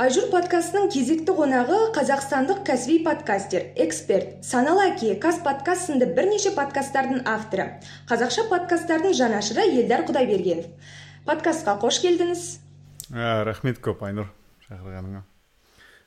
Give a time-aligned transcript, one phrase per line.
[0.00, 7.66] айжур подкастының кезекті қонағы қазақстандық кәсіби подкастер эксперт саналы әке подкаст сынды бірнеше подкасттардың авторы.
[8.08, 10.72] Қазақша подкасттардың жанашыры елдар құдайбергенов.
[11.26, 12.46] Подкастқа қош келдіңіз.
[13.12, 14.32] Ә, рахмет көп айнұр
[14.70, 15.20] шақырғаныңа.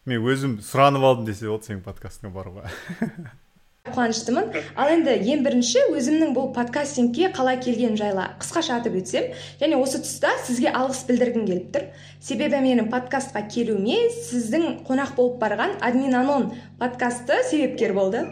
[0.10, 2.73] Мен өзім сұранып алдым десе болады сенің подкастыңа баруға.
[3.91, 4.45] қуаныштымын.
[4.79, 9.25] Ал енді ең бірінші өзімнің бұл подкастингке қалай келгенім жайлы қысқаша атып өтсем
[9.59, 11.89] және осы тұста сізге алғыс білдіргім келіп тұр.
[12.23, 18.24] Себебі менің подкастқа келуіме сіздің қонақ болып барған админ анон подкасты себепкер болды.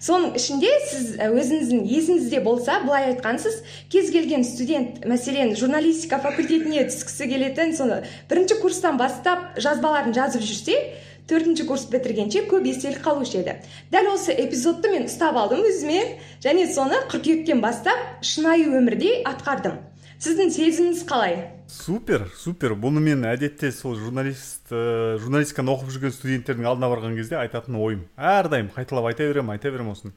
[0.00, 3.60] Соның ішінде сіз өзіңіздің есіңізде болса былай айтқансыз
[3.92, 10.80] кез келген студент мәселен журналистика факультетіне түскісі келетін соны бірінші курстан бастап жазбаларын жазып жүрсе
[11.26, 13.56] төртінші курс бітіргенше көп естелік қалушы еді.
[13.90, 16.00] Дәл осы эпизодты мен ұстап алдым өзіме
[16.44, 19.80] және соны қыркүйектен бастап шынайы өмірде атқардым.
[20.22, 21.34] Сіздің сезіміңіз қалай?
[21.68, 22.72] Супер супер.
[22.78, 28.06] Бұны мен әдетте сол журналист ә, журналистиканы оқып жүрген студенттердің алдына барған кезде айтатын ойым.
[28.16, 30.14] Әрдайым қайталап айта беремін айта беремін осыны.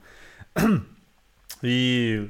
[1.65, 2.29] И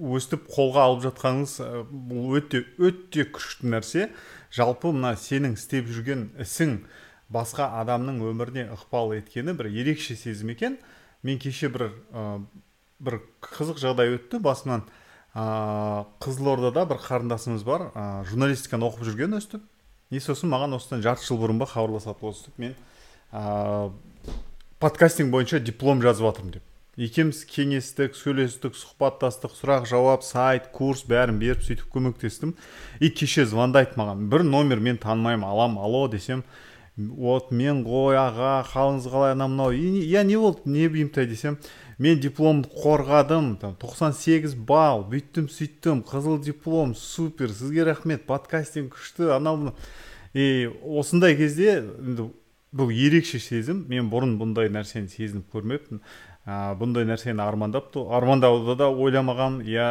[0.00, 1.58] өстіп қолға алып жатқаныңыз
[1.90, 4.08] бұл өте өте күшті нәрсе.
[4.54, 6.78] Жалпы мына сенің істеп жүрген ісің
[7.30, 10.78] басқа адамның өміріне ықпал еткені бір ерекше сезім екен.
[11.22, 12.40] Мен кеше бір ә,
[12.98, 14.40] бір қызық жағдай өтті.
[14.42, 14.86] Басымнан
[15.34, 19.62] ә, қызылордада бір қарындасымыз бар ә, журналистиканы оқып жүрген өстіп.
[20.10, 22.74] И сосын маған осыдан жарты жыл бұрын ба хабарласады өстіп мен
[23.30, 23.92] ә,
[24.82, 26.66] подкастинг бойынша диплом жазып жатырмын деп.
[27.00, 32.56] Екеуміз кеңестік сөйлестік сұхбаттастық сұрақ жауап сайт курс бәрін беріп сөйтіп көмектестім.
[32.98, 34.26] И кеше звондайды маған.
[34.28, 35.46] Бір номер мен танымаймын.
[35.46, 36.42] Алам алло десем
[37.08, 39.72] вот мен ғой аға қалыңыз қалай анау мынау?
[39.72, 41.58] Иә не болды не бұйымтай десем
[41.98, 49.34] мен дипломды қорғадым там 98 балл бүйттім сөйттім қызыл диплом супер сізге рахмет подкастинг күшті
[49.36, 49.74] анау
[50.32, 52.30] и осындай кезде енді
[52.72, 56.00] бұл ерекше сезім мен бұрын бұндай нәрсені сезініп көрмеппін.
[56.46, 59.88] Ә, бұндай нәрсені армандап армандауды да ойламаған иә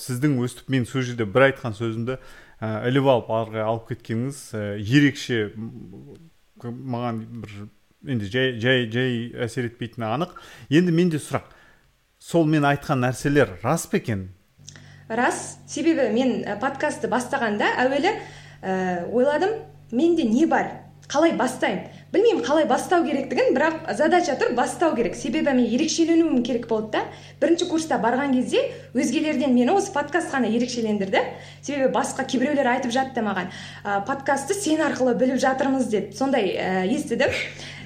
[0.00, 2.16] сіздің өстіп мен сол жерде бір айтқан сөзімді
[2.60, 5.52] іліп алып ары алып кеткеніңіз ә, ерекше
[6.60, 7.54] маған бір
[8.04, 9.16] енді жай жай жай
[9.46, 10.36] әсер етпейтіні анық.
[10.68, 11.48] Енді менде сұрақ.
[12.20, 14.28] Сол мен айтқан нәрселер рас па екен?
[15.08, 15.58] Рас.
[15.66, 18.12] Себебі мен подкастты бастағанда әуелі
[18.60, 19.56] ә, ойладым
[19.92, 20.68] менде не бар?
[21.08, 21.88] Қалай бастаймын?
[22.12, 25.14] Білмеймін қалай бастау керектігін бірақ задача тұр бастау керек.
[25.14, 27.04] Себебі мен ерекшеленуім керек болды да.
[27.40, 31.22] Бірінші курста барған кезде өзгелерден мені осы подкаст қана ерекшелендірді.
[31.62, 33.52] Себебі басқа кейбіреулер айтып жатты маған
[33.84, 37.30] ә, подкастты сен арқылы біліп жатырмыз деп сондай ә, естідім.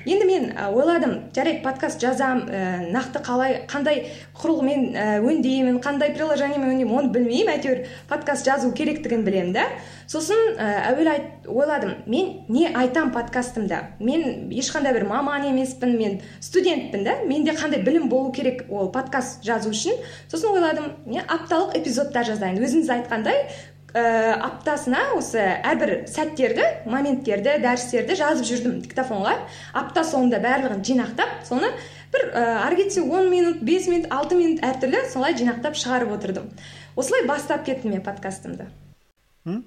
[0.06, 4.04] Енді мен ойладым жарайды подкаст жазам ә, нақты қалай қандай
[4.36, 9.66] құрылғымен ә, өңдеймін қандай приложениемен өңдеймін оны білмеймін әйтеуір подкаст жазу керектігін білемін да.
[10.06, 13.96] Сосын ә, әуелі айт, ойладым мен не айтам подкастымда?
[14.00, 17.18] Мен ешқандай бір маман емеспін мен студентпін да.
[17.24, 19.96] Менде қандай білім болу керек ол подкаст жазу үшін?
[20.28, 22.60] Сосын ойладым мен апталық эпизодтар жазайын.
[22.60, 23.46] Өзіңіз айтқандай
[23.94, 29.36] ә, аптасына осы әрбір сәттерді моменттерді дәрістерді жазып жүрдім диктофонға.
[29.72, 31.70] Апта соңында барлығын жинақтап соны
[32.14, 36.50] бір ә, ары кетсе он минут бес минут алты минут әртүрлі солай жинақтап шығарып отырдым.
[36.96, 38.66] Осылай бастап кеттім мен подкастымды.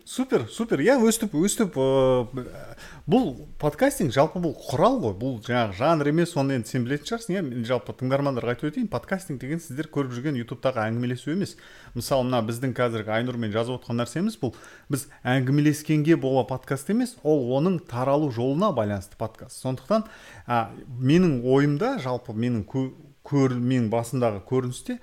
[0.10, 0.82] Супер супер.
[0.82, 3.28] Иә өстіп өстіп бұл
[3.62, 5.12] подкастинг жалпы бұл құрал ғой.
[5.14, 7.36] Бұл жаңағы жанр емес оны енді сен білетін шығарсың.
[7.36, 8.88] Иә мен жалпы тыңдармандарға айтып өтейін.
[8.90, 11.54] Подкастинг деген сіздер көріп жүрген ютубтағы әңгімелесу емес.
[11.94, 14.56] Мысалы мына біздің қазіргі айнұрмен жазып отқан нәрсеміз бұл.
[14.90, 19.62] Біз әңгімелескенге бола подкаст емес ол оның таралу жолына байланысты подкаст.
[19.62, 20.08] Сондықтан
[20.48, 24.98] ә, менің ойымда жалпы менің көр, менің басымдағы көріністе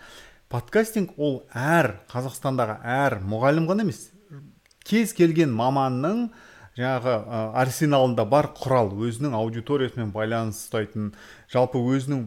[0.51, 4.11] подкастинг ол әр қазақстандағы әр мұғалім ғана емес
[4.84, 6.28] кез келген маманның
[6.78, 7.19] жаңағы
[7.61, 11.12] арсеналында бар құрал өзінің аудиториясымен байланыс ұстайтын
[11.53, 12.27] жалпы өзінің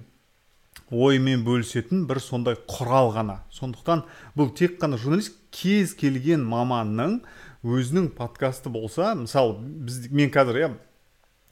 [0.91, 3.41] ойымен бөлісетін бір сондай құрал ғана.
[3.51, 4.05] Сондықтан
[4.37, 7.19] бұл тек қана журналист кез келген маманның
[7.67, 10.69] өзінің подкасты болса мысалы біз мен қазір иә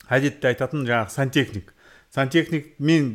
[0.07, 1.73] әдетте айтатын жаңағы сантехник.
[2.15, 3.11] Сантехник мен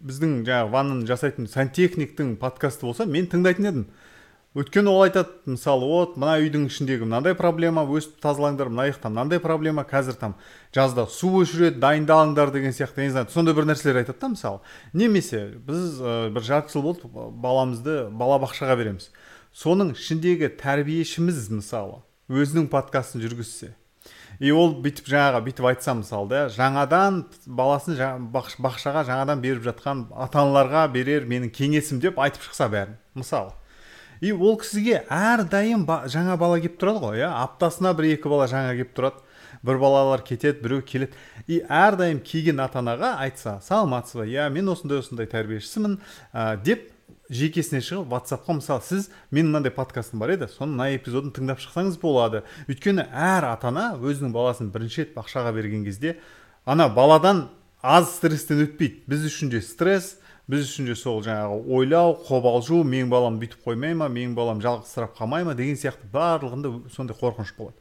[0.00, 3.86] біздің жаңағы ваннаны жасайтын сантехниктің подкасты болса мен тыңдайтын едім.
[4.58, 9.38] Өйткені ол айтады мысалы вот мына үйдің ішіндегі мынандай проблема өстіп тазалаңдар мына жақта мынандай
[9.38, 10.34] проблема қазір там
[10.74, 13.30] жазда су өшіреді дайындалыңдар деген сияқты не знаю.
[13.30, 14.58] Сондай бір нәрселер айтады да мысалы.
[14.92, 19.12] Немесе біз ә, бір жарты жыл болды баламызды балабақшаға береміз.
[19.54, 23.76] Соның ішіндегі тәрбиешіміз мысалы өзінің подкастын жүргізсе.
[24.40, 30.42] И ол бүйтіп жаңағы бүйтіп айтса мысалы да жаңадан баласын бақшаға жаңадан беріп жатқан ата
[30.42, 33.52] аналарға берер менің кеңесім деп айтып шықса бәрін мысалы.
[34.20, 37.30] И ол кісіге әрдайым ба, жаңа бала келіп тұрады ғой иә?
[37.42, 39.26] Аптасына бір екі бала жаңа келіп тұрады.
[39.66, 41.12] Бір балалар кетеді біреу келеді.
[41.46, 45.98] И әрдайым келген ата анаға айтса саламатсыз ба иә мен осындай осындай тәрбиешісімін
[46.32, 46.88] ә, деп
[47.30, 51.98] жекесіне шығып ватсапқа мысалы сіз менің мынандай подкастым бар еді соның мына эпизодын тыңдап шықсаңыз
[52.02, 56.16] болады өйткені әр ата ана өзінің баласын бірінші рет бақшаға берген кезде
[56.64, 57.48] ана баладан
[57.82, 59.04] аз стресстен өтпейді.
[59.08, 60.18] Біз үшін де стресс
[60.50, 65.16] біз үшін де сол жаңағы ойлау қобалжу менің балам бүйтіп қоймай ма менің балам жалғызсырап
[65.18, 67.76] қалмай ма деген сияқты барлығында сондай қорқыныш болады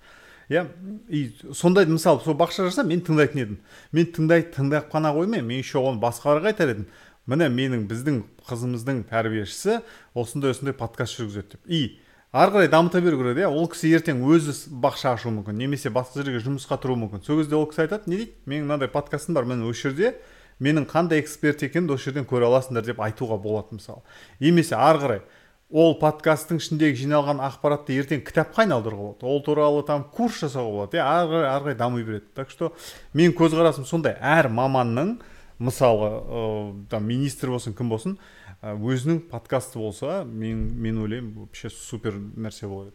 [0.49, 0.65] иә
[1.09, 3.57] и сондай мысалы сол бақша жасап мен тыңдайтын едім
[3.91, 6.87] мен тыңдай тыңдап қана қоймай мен еще оны басқаларға айтар едім
[7.29, 9.81] міне менің біздің қызымыздың тәрбиешісі
[10.17, 11.99] осындай осындай подкаст жүргізеді деп и
[12.33, 16.23] ары қарай дамыта беру керек иә ол кісі ертең өзі бақша ашуы мүмкін немесе басқа
[16.23, 19.45] жерге жұмысқа тұруы мүмкін сол кезде ол кісі айтады не дейді менің мынандай подкастым бар
[19.49, 20.15] міне осы жерде
[20.59, 24.03] менің қандай эксперт екенімді осы жерден көре аласыңдар деп айтуға болады мысалы.
[24.39, 25.21] Немесе ары қарай
[25.69, 29.25] ол подкасттың ішіндегі жиналған ақпаратты ертең кітапқа айналдыруға болады.
[29.29, 32.25] Ол туралы там курс жасауға болады иә ары қарай ары қарай дами береді.
[32.35, 32.73] Так что
[33.13, 34.17] менің көзқарасым сондай.
[34.19, 35.19] Әр маманның
[35.59, 38.17] мысалы ә, там министр болсын кім болсын
[38.63, 42.91] өзінің подкасты болса мен мен ойлаймын вообще супер нәрсе болады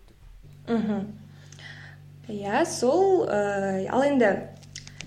[0.69, 1.13] мхм.
[2.29, 4.31] Иә сол ә, ал енді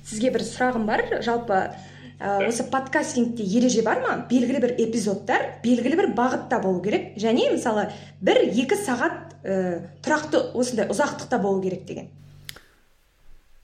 [0.06, 1.04] сізге бір сұрағым бар.
[1.26, 1.72] Жалпы
[2.20, 4.14] ә, осы подкастингте ереже бар ма?
[4.30, 7.14] Белгілі бір эпизодтар белгілі бір бағытта болу керек.
[7.20, 7.90] Және мысалы
[8.22, 9.58] бір екі сағат ә,
[10.06, 12.10] тұрақты осындай ұзақтықта болу керек деген.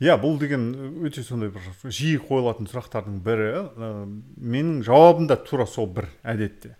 [0.03, 0.71] Иә бұл деген
[1.07, 3.91] өте сондай бір жиі қойылатын сұрақтардың бірі ә,
[4.37, 6.75] менің жауабым да тура сол бір әдетте.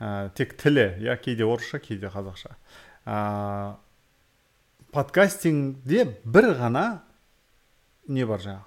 [0.00, 2.56] Ә, тек тілі иә кейде орысша кейде қазақша.
[3.06, 3.76] Ә,
[4.92, 6.86] подкастингде бір ғана
[8.08, 8.66] не бар жаңағы?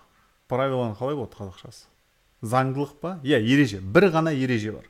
[0.52, 1.91] Правиланы қалай болады қазақшасы?
[2.42, 3.20] Заңдылық па?
[3.24, 3.80] Иә ереже.
[3.82, 4.88] Бір ғана ереже бар.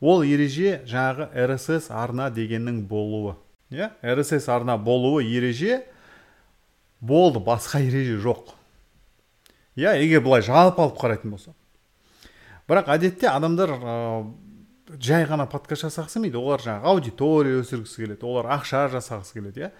[0.00, 3.36] Ол ереже жаңағы рсс арна дегеннің болуы.
[3.70, 3.92] Иә?
[4.02, 5.84] рсс арна болуы ереже
[7.00, 7.38] болды.
[7.38, 8.54] Басқа ереже жоқ.
[9.76, 11.54] Иә егер былай жалпы алып қарайтын болсақ.
[12.68, 13.94] Бірақ әдетте адамдар ә,
[14.98, 16.38] жай ғана подкаст жасағысы келмейді.
[16.38, 18.26] Олар жаңағы аудитория өсіргісі келеді.
[18.26, 19.70] Олар ақша жасағысы келеді иә.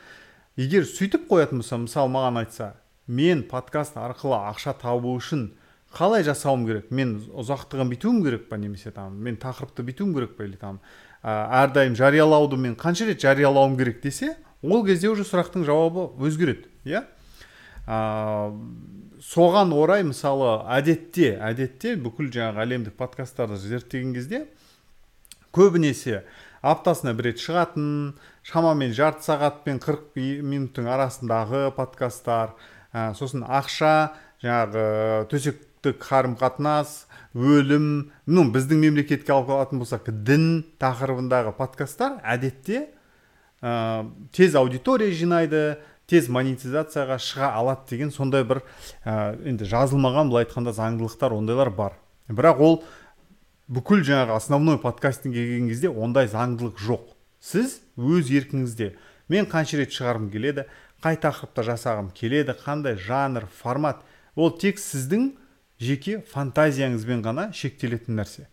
[0.59, 2.73] Егер сөйтіп қоятын болса мысалы маған айтса
[3.07, 5.53] мен подкаст арқылы ақша табу үшін
[5.95, 6.91] қалай жасауым керек?
[6.95, 10.79] Мен ұзақтығын бүйтуім керек па немесе там мен тақырыпты бүйтуім керек па или там
[11.23, 17.05] әрдайым жариялауды мен қанша рет жариялауым керек десе ол кезде уже сұрақтың жауабы өзгереді иә?
[19.21, 24.47] Соған орай мысалы әдетте әдетте бүкіл жаңағы әлемдік подкасттарды зерттеген кезде
[25.53, 26.23] көбінесе
[26.63, 27.89] аптасына бір рет шығатын
[28.47, 32.55] шамамен жарты сағат пен қырық минуттың арасындағы подкасттар
[32.93, 34.13] ә, сосын ақша
[34.45, 42.91] жаңағы төсек қарым қатынас өлім ну біздің мемлекетке алып алатын болсақ дін тақырыбындағы подкасттар әдетте
[43.63, 45.79] ә, тез аудитория жинайды
[46.11, 48.61] тез монетизацияға шыға алады деген сондай бір
[49.05, 51.97] ә, енді жазылмаған былай айтқанда заңдылықтар ондайлар бар.
[52.29, 52.83] Бірақ ол
[53.71, 57.13] бүкіл жаңағы основной подкастингке келген кезде ондай заңдылық жоқ.
[57.41, 58.95] Сіз өз еркіңізде
[59.31, 60.67] мен қанша рет шығарғым келеді
[61.01, 64.03] қай тақырыпта жасағым келеді қандай жанр формат.
[64.35, 65.31] Ол тек сіздің
[65.81, 68.47] жеке фантазияңызбен ғана шектелетін нәрсе.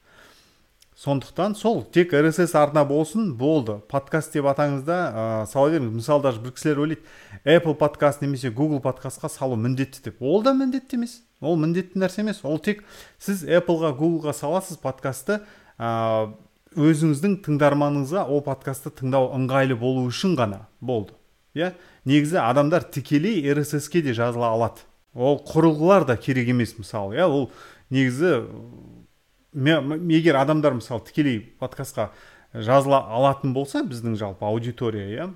[0.97, 3.75] Сондықтан сол тек рсс арна болсын болды.
[3.91, 5.93] Подкаст деп атаңызда ә, сала беріңіз.
[5.99, 7.03] Мысалы даже бір кісілер ойлайды
[7.45, 10.21] apple подкаст немесе google подкастқа салу міндетті деп.
[10.21, 11.21] Ол да міндетті емес.
[11.39, 12.41] Ол міндетті нәрсе емес.
[12.41, 12.81] Ол тек
[13.21, 15.43] сіз apple-ға google-ға саласыз подкастты
[15.77, 16.33] ә,
[16.73, 21.13] өзіңіздің тыңдарманыңызға ол подкастты тыңдау ыңғайлы болу үшін ғана болды.
[21.53, 21.75] Иә?
[22.09, 24.81] Негізі адамдар тікелей рсс-ке де жазыла алады.
[25.17, 27.49] Ол құрылғылар да керек емес мысалы иә ол
[27.89, 28.45] негізі
[29.57, 32.11] егер адамдар мысалы тікелей подкастқа
[32.53, 35.29] жазыла алатын болса біздің жалпы аудитория иә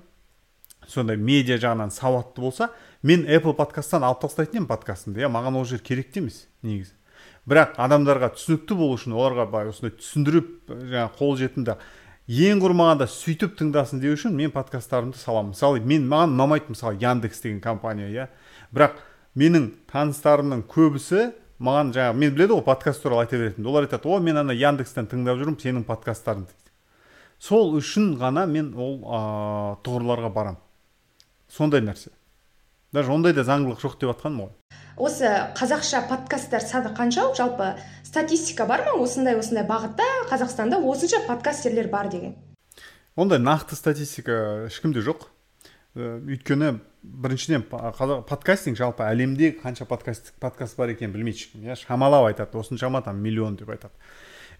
[0.88, 2.70] сондай медиа жағынан сауатты болса
[3.02, 6.94] мен apple подкасттан алып тастайтын едім подкастымды иә маған ол жер керек те емес негізі.
[7.46, 11.76] Бірақ адамдарға түсінікті болу үшін оларға былай осындай түсіндіріп жаңағы қолжетімді
[12.30, 15.50] ең құрмағанда сөйтіп тыңдасын деу үшін мен подкасттарымды саламын.
[15.56, 18.28] Мысалы мен маған ұнамайды мысалы яндекс деген компания иә.
[18.70, 19.00] Бірақ
[19.38, 21.30] менің таныстарымның көбісі
[21.62, 23.68] маған жаңағы мен біледі ғой подкаст туралы айта беретінімді.
[23.70, 26.72] Олар айтады о мен ана яндекстен тыңдап жүрмін сенің подкасттарыңды дейді.
[27.38, 29.20] Сол үшін ғана мен ол ә,
[29.86, 30.58] тұғырларға барам.
[31.48, 32.12] Сондай нәрсе.
[32.92, 34.52] Даже ондай да заңдылық жоқ деп жатқаным ғой.
[35.00, 37.72] Осы қазақша подкасттар саны қанша жалпы
[38.04, 38.98] статистика бар ма?
[39.00, 42.36] Осындай осындай бағытта қазақстанда осынша подкастерлер бар деген.
[43.16, 45.24] Ондай нақты статистика ешкімде жоқ.
[45.96, 51.76] Өйткені біріншіден подкастинг жалпы әлемде қанша подкаст, подкаст бар екенін білмейді ешкім иә?
[51.80, 53.92] Шамалап айтады осыншама там миллион деп айтады.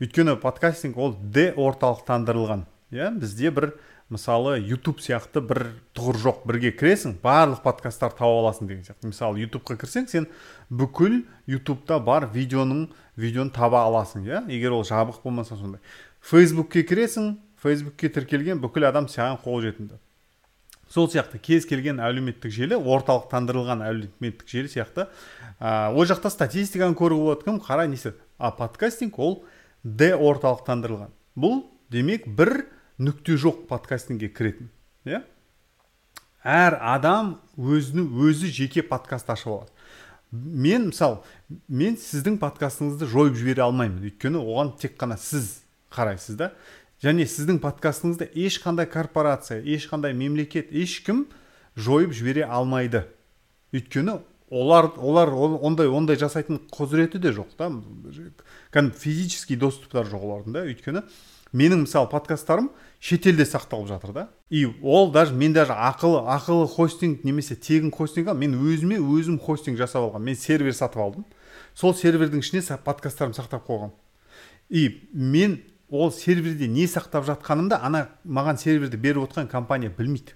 [0.02, 3.12] Өйткені подкастинг ол де орталықтандырылған иә?
[3.14, 3.72] Бізде бір
[4.10, 9.12] мысалы YouTube сияқты бір тұғыр жоқ бірге кіресің барлық подкасттар тауып аласың деген сияқты.
[9.12, 10.26] Мысалы ютубқа кірсең сен
[10.68, 14.48] бүкіл ютубта бар видеоның видеоны таба аласың иә?
[14.50, 15.80] Егер ол жабық болмаса сондай.
[16.20, 20.02] Фейсбукке кіресің фейсбукке тіркелген бүкіл адам саған қолжетімді
[20.92, 25.08] сол сияқты кез келген әлеуметтік желі орталықтандырылған әлеуметтік желі сияқты.
[25.58, 27.60] Ә, ол жақта статистиканы көруге болады кім?
[27.64, 27.98] Қарай не
[28.38, 29.44] а подкастинг ол
[29.82, 31.12] д орталықтандырылған.
[31.36, 32.66] Бұл демек бір
[32.98, 34.68] нүкте жоқ подкастингке кіретін
[35.06, 35.22] иә?
[36.42, 39.70] Әр адам өзінің өзі жеке подкаст ашып алады.
[40.32, 41.22] Мен мысалы
[41.68, 44.02] мен сіздің подкастыңызды жойып жібере алмаймын.
[44.10, 45.60] Өйткені оған тек қана сіз
[45.92, 46.52] қарайсыз да.
[47.02, 51.26] Және сіздің подкастыңызды ешқандай корпорация ешқандай мемлекет ешкім
[51.74, 53.04] жойып жібере алмайды.
[53.74, 54.20] Өйткені
[54.52, 57.70] олар олар ондай ондай жасайтын құзыреті де жоқ та.
[58.70, 61.02] Кәдімгі физический доступтары жоқ олардың да өйткені
[61.52, 64.28] менің мысалы подкасттарым шетелде сақталып жатыр да.
[64.48, 69.78] И ол даже мен даже ақылы ақылы хостинг немесе тегін хостинг мен өзіме өзім хостинг
[69.78, 70.32] жасап алғанмын.
[70.32, 71.26] Мен сервер сатып алдым.
[71.74, 73.96] Сол сервердің ішіне подкасттарымды сақтап қойғанмын.
[74.70, 75.60] И мен
[75.92, 80.32] ол серверде не сақтап жатқанымды ана маған серверді беріп отқан компания білмейді.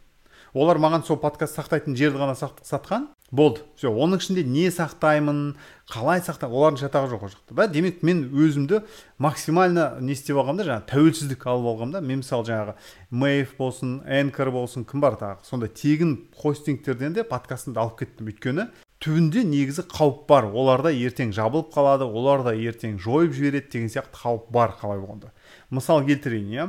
[0.52, 3.08] Олар маған сол подкаст сақтайтын жерді ғана сатқан.
[3.32, 5.56] Болды все оның ішінде не сақтаймын
[5.90, 7.66] қалай сақта олардың шатағы жоқ ол жақта да.
[7.66, 8.84] Демек мен өзімді
[9.18, 12.76] максимально не істеп алғанмын да жаңағы тәуелсіздік алып алғанмын да мен мысалы жаңағы
[13.10, 18.30] мейв болсын энкор болсын кім бар тағы сондай тегін хостингтерден де подкастымды алып кеттім.
[18.30, 18.70] Өйткені
[19.06, 20.48] түбінде негізі қауіп бар.
[20.50, 25.30] Оларда ертең жабылып қалады оларда ертең жойып жібереді деген сияқты қауіп бар қалай болғанда.
[25.70, 26.66] Мысал келтірейін иә.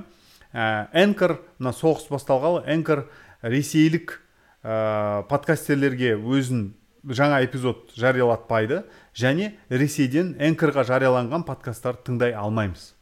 [0.93, 3.07] Энкор мына соғыс басталғалы энкор
[3.41, 4.19] ресейлік
[4.63, 6.69] ә, подкастерлерге өзін
[7.03, 8.83] жаңа эпизод жариялатпайды
[9.17, 12.93] және ресейден энкорға жарияланған подкасттарды тыңдай алмаймыз.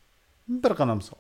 [0.48, 1.20] Бір ғана мысал.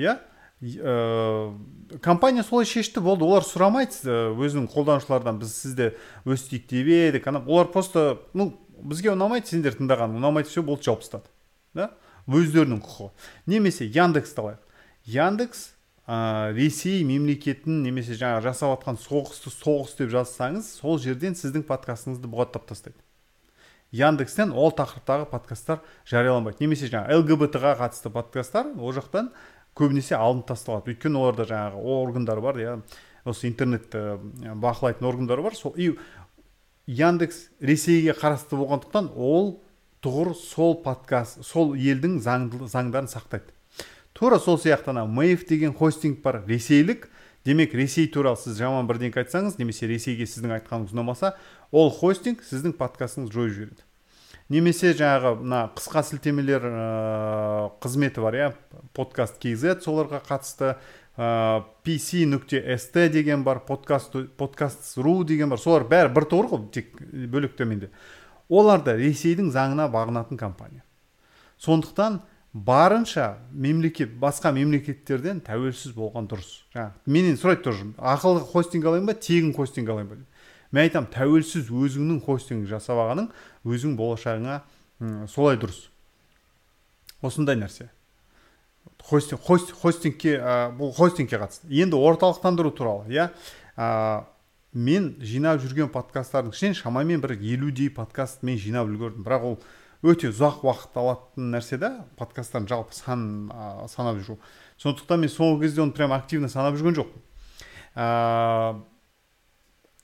[0.00, 0.18] Иә?
[0.60, 1.56] Ә,
[2.02, 5.92] компания солай шешті болды олар сұрамайды өзінің қолданушылардан біз сізді
[6.28, 11.30] өстейік деп едік олар просто ну бізге ұнамайды сендер тыңдаған ұнамайды все болды жауып тастады
[11.74, 11.90] да?
[12.30, 13.10] Өздерінің құқығы.
[13.50, 14.66] Немесе яндексті алайық
[15.10, 15.62] яндекс
[16.06, 22.30] ә, ресей мемлекетін немесе жаңа жасап жатқан соғысты соғыс деп жазсаңыз сол жерден сіздің подкастыңызды
[22.30, 22.98] бұғаттап тастайды.
[23.90, 26.62] Яндекстен ол тақырыптағы подкасттар жарияланбайды.
[26.62, 29.32] Немесе жаңа лгбт ға қатысты подкасттар ол жақтан
[29.76, 30.94] көбінесе алынып тасталады.
[30.94, 32.76] Өйткені оларда жаңағы органдар бар иә.
[33.24, 34.18] Осы интернетті
[34.60, 35.54] бақылайтын органдар бар.
[35.54, 35.94] Сол и
[36.86, 39.60] яндекс ресейге қарасты болғандықтан ол
[40.02, 43.52] тұғыр сол подкаст сол елдің заңдарын сақтайды.
[44.12, 47.08] Тура сол сияқты ана мэйв деген хостинг бар ресейлік.
[47.44, 51.38] Демек ресей туралы сіз жаман бірдеңке айтсаңыз немесе ресейге сіздің айтқаныңыз ұнамаса
[51.72, 53.84] ол хостинг сіздің подкастыңызды жойып жібереді.
[54.50, 58.48] Немесе жаңағы мына қысқа сілтемелер ә, қызметі бар иә
[58.96, 60.74] подкаст kz соларға қатысты
[61.16, 66.50] ә, pc нүкте ст деген бар подкаст подкаст ру деген бар солар бәрі бір тұғыр
[66.50, 66.90] ғой тек
[67.30, 67.90] бөлек төменде.
[68.50, 70.82] Олар да ресейдің заңына бағынатын компания.
[71.62, 72.20] Сондықтан
[72.52, 76.64] барынша мемлекет басқа мемлекеттерден тәуелсіз болған дұрыс.
[76.74, 80.26] Жаңағы менен сұрайды тоже ақылы хостинг алайын ба тегін хостинг алайын ба деп.
[80.70, 83.30] Мен айтамын тәуелсіз өзіңнің хостинг жасап алғаның
[83.66, 84.60] өзің болашағыңа
[85.28, 85.88] солай дұрыс.
[87.22, 87.90] Осындай нәрсе.
[89.04, 91.68] Хостинг, хостингке ә, бұл хостингке қатысты.
[91.72, 93.30] Енді орталықтандыру туралы иә?
[94.72, 99.24] Мен жинап жүрген подкасттардың ішінен шамамен бір елудей подкаст мен жинап үлгердім.
[99.26, 99.56] Бірақ ол
[100.06, 103.50] өте ұзақ уақыт алатын нәрсе да подкасттардың жалпы санын
[103.90, 104.38] санап жүру.
[104.80, 107.24] Сондықтан мен соңғы кезде оны прям активно санап жүрген жоқпын.
[107.96, 108.78] Ә,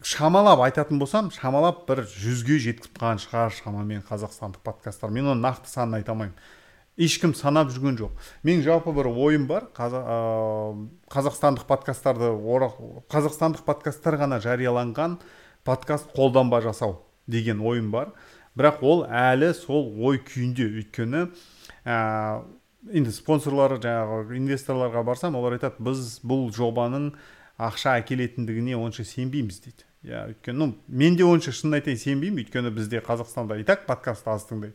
[0.07, 5.67] шамалап айтатын болсам шамалап бір жүзге жеткізіп қалған шығар шамамен қазақстандық подкасттар мен оның нақты
[5.67, 6.37] санын айта алмаймын.
[6.97, 8.13] Ешкім санап жүрген жоқ.
[8.47, 12.29] Менің жалпы бір ойым бар қазақстандық подкасттарды
[13.11, 15.19] қазақстандық подкасттар ғана жарияланған
[15.67, 18.13] подкаст қолданба жасау деген ойым бар.
[18.55, 20.69] Бірақ ол әлі сол ой күйінде.
[20.71, 21.25] Өйткені
[21.83, 22.45] ә,
[22.95, 27.11] енді спонсорлар жаңағы инвесторларға барсам олар айтады біз бұл жобаның
[27.59, 29.85] ақша әкелетіндігіне онша сенбейміз дейді.
[30.07, 34.29] Иә өйткені ну мен де онша шынын айтайын сенбеймін өйткені бізде қазақстанда и так подкаст
[34.31, 34.75] аз тыңдайды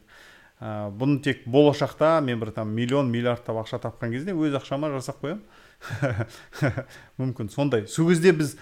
[0.61, 5.23] ә, бұны тек болашақта мен бір там миллион миллиардтап ақша тапқан кезде өз ақшама жасап
[5.23, 5.41] қоямын.
[7.21, 7.88] Мүмкін сондай.
[7.89, 8.53] Сол кезде біз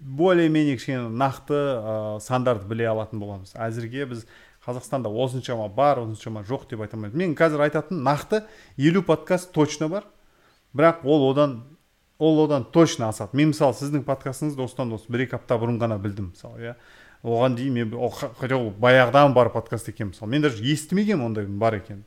[0.00, 3.52] более менее кішкене нақты ә, сандарды біле алатын боламыз.
[3.52, 4.24] Әзірге біз
[4.64, 8.44] қазақстанда осыншама бар осыншама жоқ деп айта алмаймын мен қазір айтатын нақты
[8.78, 10.08] елу подкаст точно бар.
[10.72, 11.60] Бірақ ол одан
[12.22, 13.36] ол одан точно асады.
[13.36, 16.74] Мен мысалы сіздің подкастыңызды осыдан осы бір екі апта бұрын ғана білдім мысалы иә.
[17.22, 17.96] Оған дейін мен
[18.38, 20.30] хотя ол баяғыдан бар подкаст екен мысалы.
[20.30, 22.04] Мен даже естімегенмін ондай бар екенін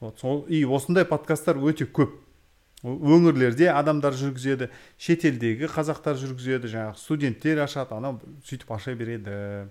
[0.00, 2.16] вот сол и осындай подкасттар өте көп.
[2.82, 8.18] Өңірлерде адамдар жүргізеді шетелдегі қазақтар жүргізеді жаңағы студенттер ашады анау
[8.48, 9.68] сөйтіп аша береді.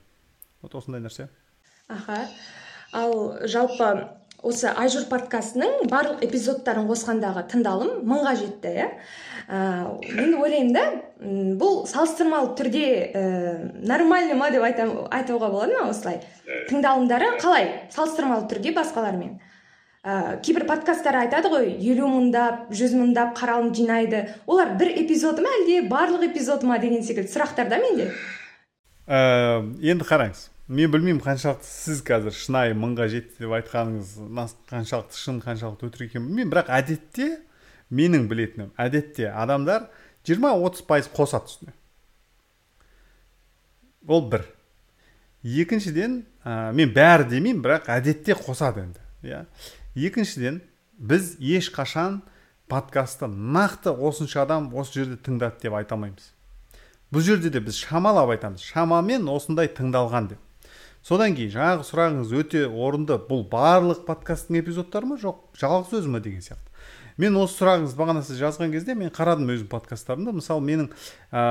[0.61, 1.27] Вот осындай нәрсе.
[1.89, 2.23] Аха.
[2.93, 8.88] Ал жалпы осы айжур подкастының барлық эпизодтарын қосқандағы тыңдалым мыңға жетті иә.
[10.17, 10.86] Мен ойлаймын да
[11.62, 13.24] бұл салыстырмалы түрде ә,
[13.86, 16.21] нормальный ма деп айтуға болады ма осылай?
[16.69, 17.69] Тыңдалымдары қалай?
[17.93, 19.39] Салыстырмалы түрде басқалармен.
[20.01, 24.24] Ә, кейбір подкасттар айтады ғой елу мыңдап жүз мыңдап қаралым жинайды.
[24.48, 28.10] Олар бір эпизоды ма әлде барлық эпизоды ма деген секілді сұрақтар да менде.
[29.05, 30.50] Ә, енді қараңыз.
[30.72, 36.30] Мен білмеймін қаншалықты сіз қазір шынайы мыңға жетті деп айтқаныңыз қаншалықты шын қаншалықты өтірік екенін
[36.30, 36.51] білмеймін.
[36.54, 37.28] бірақ әдетте
[37.92, 39.90] менің білетінім әдетте адамдар
[40.24, 41.74] 20-30 пайыз қосады үстіне
[44.08, 44.46] ол бір.
[45.44, 49.46] Екіншіден ә, мен бәрі демеймін бірақ әдетте қосады енді иә.
[49.96, 50.62] Екіншіден
[50.98, 52.22] біз ешқашан
[52.70, 56.32] подкастты нақты осынша адам осы жерде тыңдады деп айта алмаймыз.
[57.12, 58.63] Бұл жерде де біз шамалап айтамыз.
[58.63, 60.40] Шамамен осындай тыңдалған деп.
[61.05, 63.17] Содан кейін жаңағы сұрағыңыз өте орынды.
[63.29, 65.17] Бұл барлық подкасттың эпизодтары ма?
[65.22, 65.43] Жоқ.
[65.60, 66.72] Жалғыз өзі ма деген сияқты.
[67.22, 70.88] Мен осы сұрағыңызды бағана сіз жазған кезде мен қарадым өзім подкасттарымды мысалы менің
[71.29, 71.41] ә,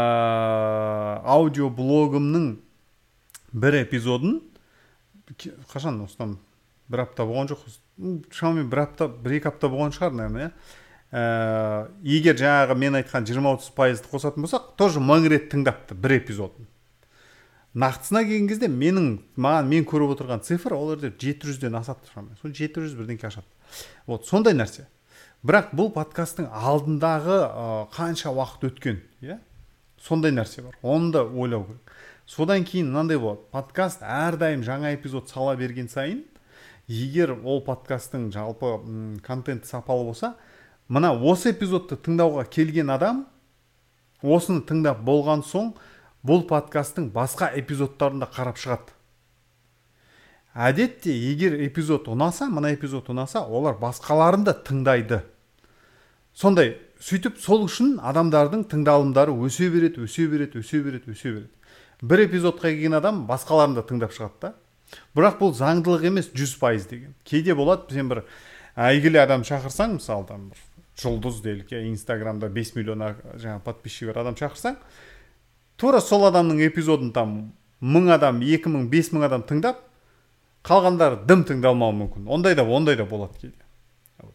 [1.36, 2.46] аудиоблогымның
[3.52, 4.40] бір эпизодын
[5.70, 6.38] қашан осыдан
[6.90, 7.66] бір апта болған жоқ?
[8.32, 10.50] Шамамен бір апта бір екі апта болған шығар наверное
[11.12, 16.18] ә, егер жаңағы мен айтқан жиырма отыз пайызды қосатын болсақ тоже мың рет тыңдапты бір
[16.22, 16.69] эпизодын.
[17.74, 22.38] Нақтысына келген кезде менің маған мен көріп отырған цифр ол жерде жеті жүзден асады шамамен
[22.40, 23.46] сол жеті жүз бірдеңке ашады.
[24.06, 24.88] Вот сондай нәрсе.
[25.46, 29.38] Бірақ бұл подкасттың алдындағы ә, қанша уақыт өткен иә?
[30.00, 30.74] Сондай нәрсе бар.
[30.82, 31.94] Оны да ойлау керек.
[32.26, 33.46] Содан кейін мынандай болады.
[33.52, 36.24] Подкаст әрдайым жаңа эпизод сала берген сайын
[36.90, 38.74] егер ол подкасттың жалпы
[39.22, 40.34] контенті сапалы болса
[40.88, 43.24] мына осы эпизодты тыңдауға келген адам
[44.22, 45.72] осыны тыңдап болған соң
[46.26, 48.94] бұл подкасттың басқа эпизодтарын да қарап шығады.
[50.54, 55.20] Әдетте егер эпизод ұнаса мына эпизод ұнаса олар басқаларын да тыңдайды.
[56.34, 61.54] Сондай сөйтіп сол үшін адамдардың тыңдалымдары өсе береді өсе береді өсе береді өсе береді.
[62.02, 64.54] Бір эпизодқа келген адам басқаларын да тыңдап шығады да.
[65.14, 67.14] Бірақ бұл заңдылық емес жүз пайыз деген.
[67.24, 68.24] Кейде болады сен бір
[68.74, 70.66] әйгілі адам шақырсаң мысалы там бір
[71.00, 73.04] жұлдыз делік иә инстаграмда 5 миллион
[73.38, 74.76] жаңағы подписчигі бар адам шақырсаң
[75.80, 77.38] тура сол адамның эпизодын там
[77.80, 79.80] мың адам екі мың бес мың адам тыңдап
[80.68, 82.28] қалғандары дым тыңдалмауы мүмкін.
[82.28, 83.56] Ондай да ондай да болады кейде.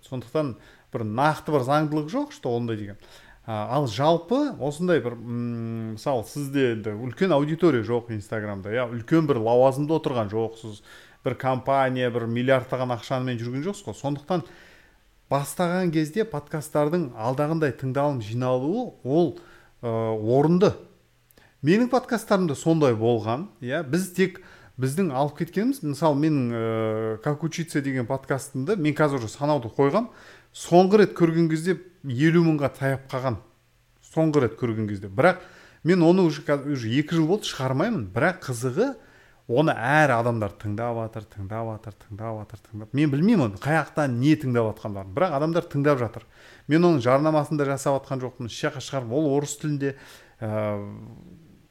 [0.10, 0.56] Сондықтан
[0.94, 2.98] бір нақты бір заңдылық жоқ что ондай деген.
[3.46, 10.00] Ал жалпы осындай бір мысалы сізде енді үлкен аудитория жоқ инстаграмда иә үлкен бір лауазымда
[10.00, 10.82] отырған жоқсыз
[11.22, 14.00] бір компания бір миллиардтаған ақшамен жүрген жоқсыз ғой.
[14.02, 14.48] Сондықтан
[15.30, 19.38] бастаған кезде подкасттардың алдағындай тыңдалым жиналуы ол
[19.82, 20.74] ә, орынды.
[21.66, 24.42] Менің подкасттарымда сондай болған иә біз тек
[24.82, 30.12] біздің алып кеткеніміз мысалы менің ә, как учиться деген подкастымды мен қазір уже санауды қойғам
[30.56, 33.40] соңғы рет көрген кезде елу мыңға таяп қалған.
[34.14, 35.10] Соңғы рет көрген кезде.
[35.10, 35.42] Бірақ
[35.84, 38.94] мен оны уже уже екі жыл болды шығармаймын бірақ қызығы
[39.48, 42.94] оны әр адамдар тыңдап жатыр тыңдап жатыр тыңдап жатыр тыңдап.
[42.94, 46.26] Мен білмеймін оны қай жақтан не тыңдап жатқандарын бірақ адамдар тыңдап жатыр.
[46.68, 49.96] Мен оның жарнамасын да жасап жатқан жоқпын еш жаққа шығарып ол орыс тілінде
[50.40, 50.80] ә,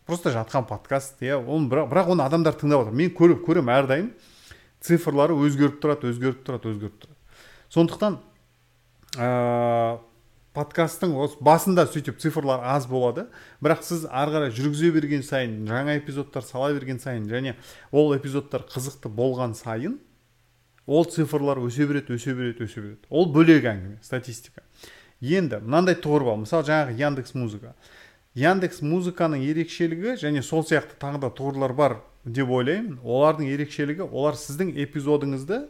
[0.07, 1.39] просто жатқан подкаст иә.
[1.39, 4.09] Оны бірақ, бірақ оны адамдар тыңдап жатыр мен көріп көремін әрдайым.
[4.85, 7.17] Цифрлары өзгеріп тұрады өзгеріп тұрады өзгеріп тұрады.
[7.73, 8.19] Сондықтан
[9.17, 9.99] ә,
[10.55, 13.27] подкасттың осы басында сөйтіп цифрлар аз болады.
[13.65, 17.57] Бірақ сіз ары қарай жүргізе берген сайын жаңа эпизодтар сала берген сайын және
[17.91, 19.99] ол эпизодтар қызықты болған сайын
[20.87, 23.09] ол цифрлар өсе береді өсе береді өсе береді.
[23.09, 24.63] Ол бөлек әңгіме статистика.
[25.25, 26.41] Енді мынандай тұғыр бар.
[26.45, 27.75] Мысалы жаңағы яндекс музыка.
[28.39, 32.99] Яндекс музыканың ерекшелігі және сол сияқты тағы да тұғырлар бар деп ойлаймын.
[33.05, 35.65] Олардың ерекшелігі олар сіздің эпизодыңызды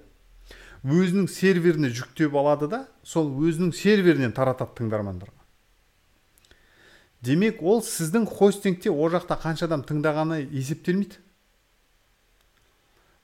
[0.84, 5.44] өзінің серверіне жүктеп алады да сол өзінің серверінен таратады тыңдармандарға
[7.24, 11.20] демек ол сіздің хостингте ол жақта қанша адам тыңдағаны есептелмейді.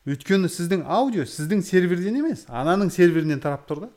[0.08, 3.90] Өйткені сіздің аудио сіздің серверден емес ананың серверінен тарап тұр да.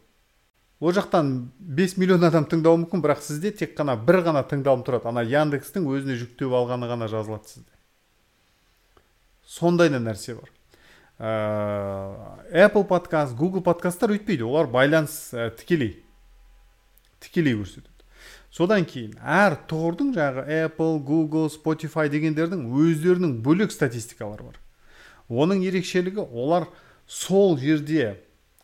[0.83, 1.29] Ол жақтан
[1.63, 5.07] 5 миллион адам тыңдауы мүмкін бірақ сізде тек қана бір ғана тыңдалым тұрады.
[5.07, 7.71] Ана яндекстің өзіне жүктеп алғаны ғана жазылады сізде.
[9.47, 10.51] Сондай да нәрсе бар.
[11.23, 14.43] Ә, Apple подкаст Google подкасттар өйтпейді.
[14.43, 16.01] Олар байланыс ә, тікелей.
[17.23, 17.87] Тікелей көрсетеді.
[18.51, 24.59] Содан кейін әр тұғырдың жаңағы Apple Google Spotify дегендердің өздерінің бөлек статистикалары бар.
[25.31, 26.67] Оның ерекшелігі олар
[27.07, 28.17] сол жерде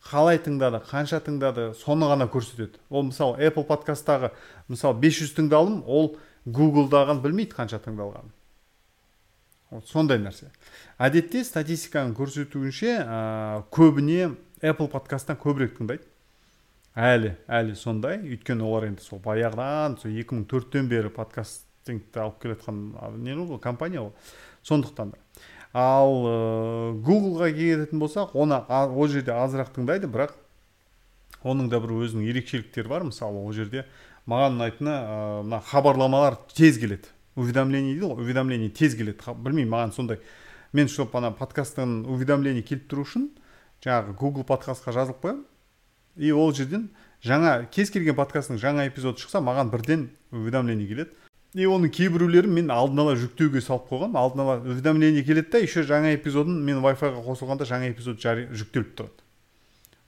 [0.06, 2.80] қалай тыңдады қанша тыңдады соны ғана көрсетеді.
[2.90, 4.32] Ол мысалы apple подкасттағы
[4.72, 8.32] мысалы 500 тыңдалым ол гуглдағын білмейді қанша тыңдалғанын.
[9.70, 10.50] Вот сондай нәрсе.
[10.98, 13.20] Әдетте статистиканың көрсетуінше ә,
[13.76, 14.32] көбіне
[14.64, 16.08] apple подкасттан көбірек тыңдайды.
[16.96, 18.18] Әлі әлі сондай.
[18.24, 24.02] Өйткені олар енді сол баяғыдан сол 2004-тен бері подкастингті алып келе жатқан не ғой компания
[24.08, 24.16] ғой
[24.64, 25.22] сондықтан да.
[25.74, 26.36] Ал ә,
[27.06, 30.34] гуглға келетін болсақ оны ол жерде азырақ тыңдайды бірақ
[31.44, 33.06] оның да бір өзінің ерекшеліктері бар.
[33.08, 33.86] Мысалы ол жерде
[34.28, 34.96] маған ұнайтыны
[35.46, 37.12] мына хабарламалар тез келеді.
[37.36, 39.36] Уведомление дейді ғой уведомление тез келеді.
[39.38, 40.20] Білмеймін маған сондай.
[40.74, 43.30] Мен чтобы ана подкасттан уведомление келіп тұру үшін
[43.86, 45.46] жаңағы google подкастқа жазылып қоямын.
[46.18, 46.90] И ол жерден
[47.24, 51.16] жаңа кез келген подкасттың жаңа эпизоды шықса маған бірден уведомление келеді.
[51.58, 55.82] И оның кейбіреулерін мен алдын ала жүктеуге салып қойғанмын алдын ала уведомление келеді да еще
[55.88, 59.26] жаңа эпизодын мен wi ға қосылғанда жаңа эпизод жари, жүктеліп тұрады.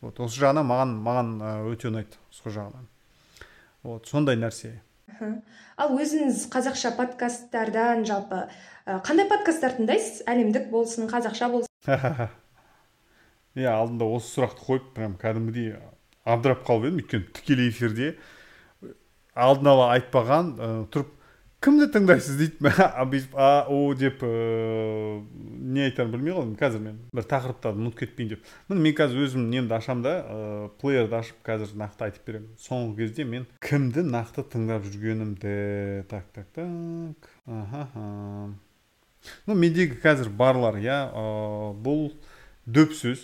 [0.02, 1.32] Вот осы жағынан маған маған
[1.72, 2.86] өте ұнайды сол жағынан.
[3.82, 4.76] Вот сондай нәрсе.
[5.82, 8.44] Ал өзіңіз қазақша подкасттардан жалпы
[9.06, 10.22] қандай подкасттар тыңдайсыз?
[10.30, 11.70] Әлемдік болсын қазақша болсын.
[13.58, 15.74] Иә алдында осы сұрақты қойып прям кәдімгідей
[16.24, 17.02] абдырап қалып едім.
[17.02, 18.14] Өйткені тікелей эфирде
[19.34, 20.54] алдын ала айтпаған
[20.94, 21.18] тұрып
[21.62, 22.58] кімді тыңдайсыз дейді
[23.12, 25.22] бүйтіп а о деп ыыы
[25.72, 26.96] не айтарымды білмей қалдым қазір мен.
[27.14, 28.48] Бір тақырыптарды ұмытып кетпейін деп.
[28.70, 32.50] Міне мен қазір өзім немді ашамын да ыыы плеерді ашып қазір нақты айтып беремін.
[32.62, 35.54] Соңғы кезде мен кімді нақты тыңдап жүргенімді.
[36.10, 37.30] Так так так.
[37.46, 37.86] Аха
[39.46, 40.98] ну мендегі қазір барлар иә
[41.86, 42.10] бұл
[42.66, 43.22] дөп сөз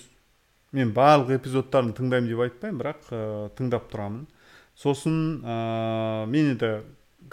[0.78, 3.10] мен барлық эпизодтарын тыңдаймын деп айтпаймын бірақ
[3.58, 4.28] тыңдап тұрамын.
[4.78, 6.72] Сосын мен енді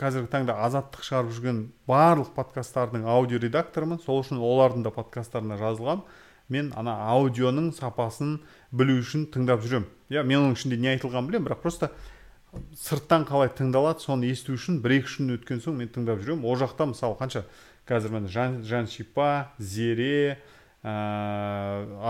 [0.01, 6.03] қазіргі таңда азаттық шығарып жүрген барлық подкасттардың аудио редакторымын сол үшін олардың да подкасттарына жазылғам
[6.49, 8.41] мен ана аудионың сапасын
[8.73, 11.91] білу үшін тыңдап жүремін иә мен оның ішінде не айтылғанын білемін бірақ просто
[12.79, 16.45] сырттан қалай тыңдалады соны есту үшін бір екі үш күн өткен соң мен тыңдап жүремін.
[16.47, 17.45] Ол жақта мысалы қанша?
[17.89, 20.39] Қазір міне жан, жан шипа зере
[20.83, 20.95] ә,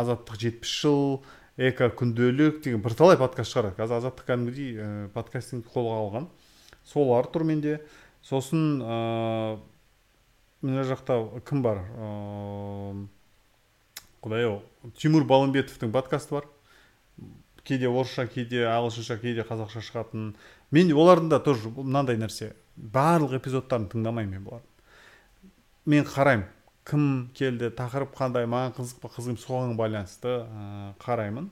[0.01, 1.25] азаттық жетпіс жыл
[1.57, 3.79] эко күнделік деген бірталай подкаст шығарады.
[3.81, 6.29] Қазір азаттық кәдімгідей ә, подкастингті қолға алған.
[6.89, 7.79] Солар тұр менде.
[8.25, 9.59] Сосын ә,
[10.65, 11.85] мына жақта кім бар?
[14.25, 14.61] Құдай ау
[15.01, 16.51] тимур балымбетовтың подкасты бар.
[17.65, 20.35] Кейде орысша кейде ағылшынша кейде қазақша шығатын.
[20.71, 24.71] Мен олардың да тоже мынандай нәрсе барлық эпизодтарын тыңдамаймын мен бұлардың
[25.87, 26.49] мен қараймын
[26.89, 27.05] кім
[27.37, 30.33] келді тақырып қандай маған қызық па қызық соған байланысты
[31.01, 31.51] қараймын.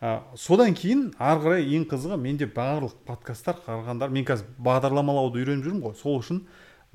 [0.00, 5.66] Ә, содан кейін ары қарай ең қызығы менде барлық подкасттар қарағандар мен қазір бағдарламалауды үйреніп
[5.66, 5.96] жүрмін ғой.
[5.98, 6.44] Сол үшін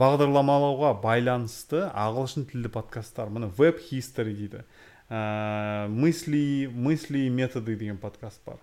[0.02, 4.64] бағдарламалауға байланысты ағылшын тілді подкасттар міне веб хистори дейді
[5.12, 8.62] ә, мысли мысли методы деген подкаст бар.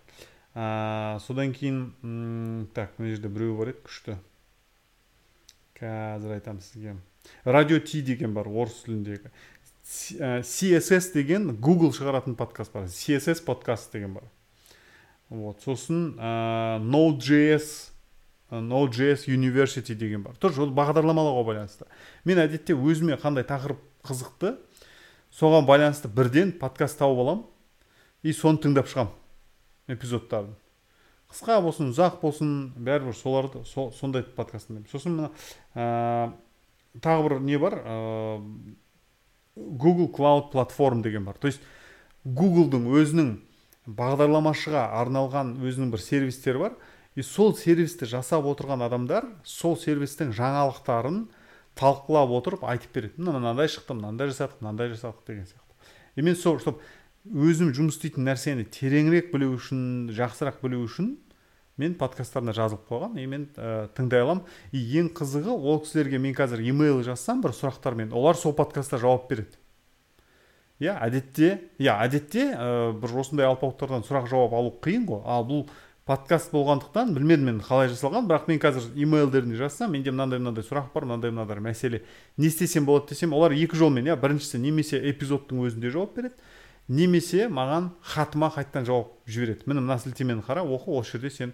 [0.55, 4.17] Ә, содан кейін так мына жерде біреу бар еді күшті.
[5.79, 6.97] Қазір айтамын сізге.
[7.45, 9.31] Радио ти деген бар орыс тіліндегі.
[9.89, 12.89] Css деген google шығаратын подкаст бар.
[12.93, 14.25] css подкаст деген бар.
[15.31, 17.91] Вот сосын ә, node.js
[18.51, 20.37] node.js university деген бар.
[20.37, 21.87] Тоже ол бағдарламалауға байланысты.
[22.25, 24.57] Мен әдетте өзіме қандай тақырып қызықты
[25.33, 27.47] соған байланысты бірден подкаст тауып аламын
[28.23, 30.53] и соны тыңдап шығамын эпизодтарын.
[31.33, 35.33] Қысқа болсын ұзақ болсын бәрібір соларды со, сондай подкаст сосын мына
[35.75, 36.33] ә,
[37.01, 37.81] тағы бір не бар
[39.79, 41.37] google cloud платформ деген бар.
[41.41, 41.61] То есть
[42.25, 43.33] гуглдың өзінің
[43.89, 46.79] бағдарламашыға арналған өзінің бір сервистері бар.
[47.17, 51.25] И сол сервисті жасап отырған адамдар сол сервистің жаңалықтарын
[51.79, 53.19] талқылап отырып айтып береді.
[53.19, 55.75] Мына мынандай шықты мынандай жасадық мынандай жасадық деген сияқты.
[56.17, 56.79] И мен сол чтобы
[57.27, 61.17] өзім жұмыс істейтін нәрсені тереңірек білу үшін жақсырақ білу үшін
[61.79, 64.45] мен подкасттарына жазылып қойғанмын и мен ә, тыңдай аламын.
[64.73, 69.29] И ең қызығы ол кісілерге мен қазір емейл жазсам бір сұрақтармен олар сол подкастта жауап
[69.31, 69.57] береді.
[70.83, 75.23] Иә әдетте иә әдетте ә, бір осындай алпауыттардан сұрақ жауап алу қиын ғой.
[75.27, 75.65] Ал бұл
[76.09, 80.87] подкаст болғандықтан білмедім мен қалай жасалған бірақ мен қазір емейлдеріне жазсам менде мынандай мынандай сұрақ
[80.95, 82.01] бар мынандай мынандай мәселе.
[82.39, 86.35] Не істесем болады десем олар екі жолмен иә біріншісі немесе эпизодтың өзінде жауап береді
[86.89, 89.67] немесе маған хатыма қайтадан жауап жібереді.
[89.67, 91.53] Міне мына сілтемені қара оқы осы жерде сен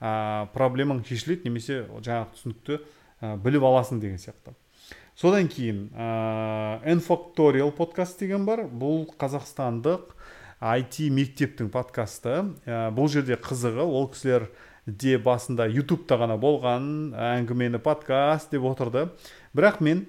[0.00, 4.54] ә, проблемаң шешіледі немесе жаңағы түсінікті ә, біліп аласың деген сияқты.
[5.16, 8.66] Содан кейін ә, подкаст деген бар.
[8.70, 10.14] Бұл қазақстандық
[10.60, 12.54] IT мектептің подкасты.
[12.64, 14.50] Ә, бұл жерде қызығы ол кісілер
[14.86, 19.08] де басында ютубта ғана болған әңгімені подкаст деп отырды.
[19.56, 20.06] Бірақ мен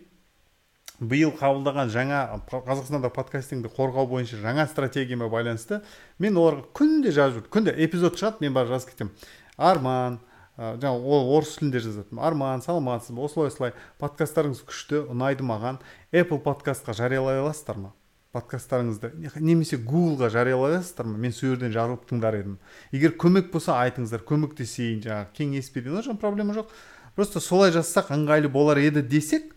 [1.00, 5.84] биыл қабылдаған жаңа қазақстанда подкастингді қорғау бойынша жаңа стратегияма байланысты
[6.18, 9.14] мен оларға күнде жазып жүрмін күнде эпизод шығады мен барып жазып кетемін.
[9.58, 10.18] Арман
[10.58, 13.74] жаңа ол орыс тілінде жазатынмын арман саламатсыз ба осылай осылай.
[14.02, 15.78] Подкасттарыңыз күшті ұнайды маған.
[16.10, 17.94] Apple подкастқа жариялай аласыздар ма?
[18.34, 21.18] Подкасттарыңызды немесе гуглға жариялай аласыздар ма?
[21.18, 22.58] Мен сол жерден жазылып тыңдар едім.
[22.92, 26.02] Егер көмек болса айтыңыздар көмектесейін жаңағы кеңес берейін.
[26.02, 26.74] Ол проблема жоқ.
[27.16, 29.54] Просто солай жазсақ ыңғайлы болар еді десек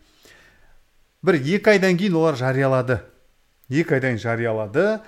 [1.23, 3.01] бір екі айдан кейін олар жариялады.
[3.69, 5.01] Екі айдан кейін жариялады.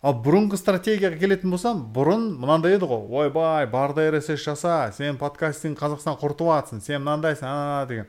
[0.00, 3.02] Ал бұрынғы стратегияға келетін болсам бұрын мынандай еді ғой.
[3.26, 8.06] Ойбай барда рсс жаса сен подкастинг қазақстан құртып жатрсың сен мынандайсың ана деген.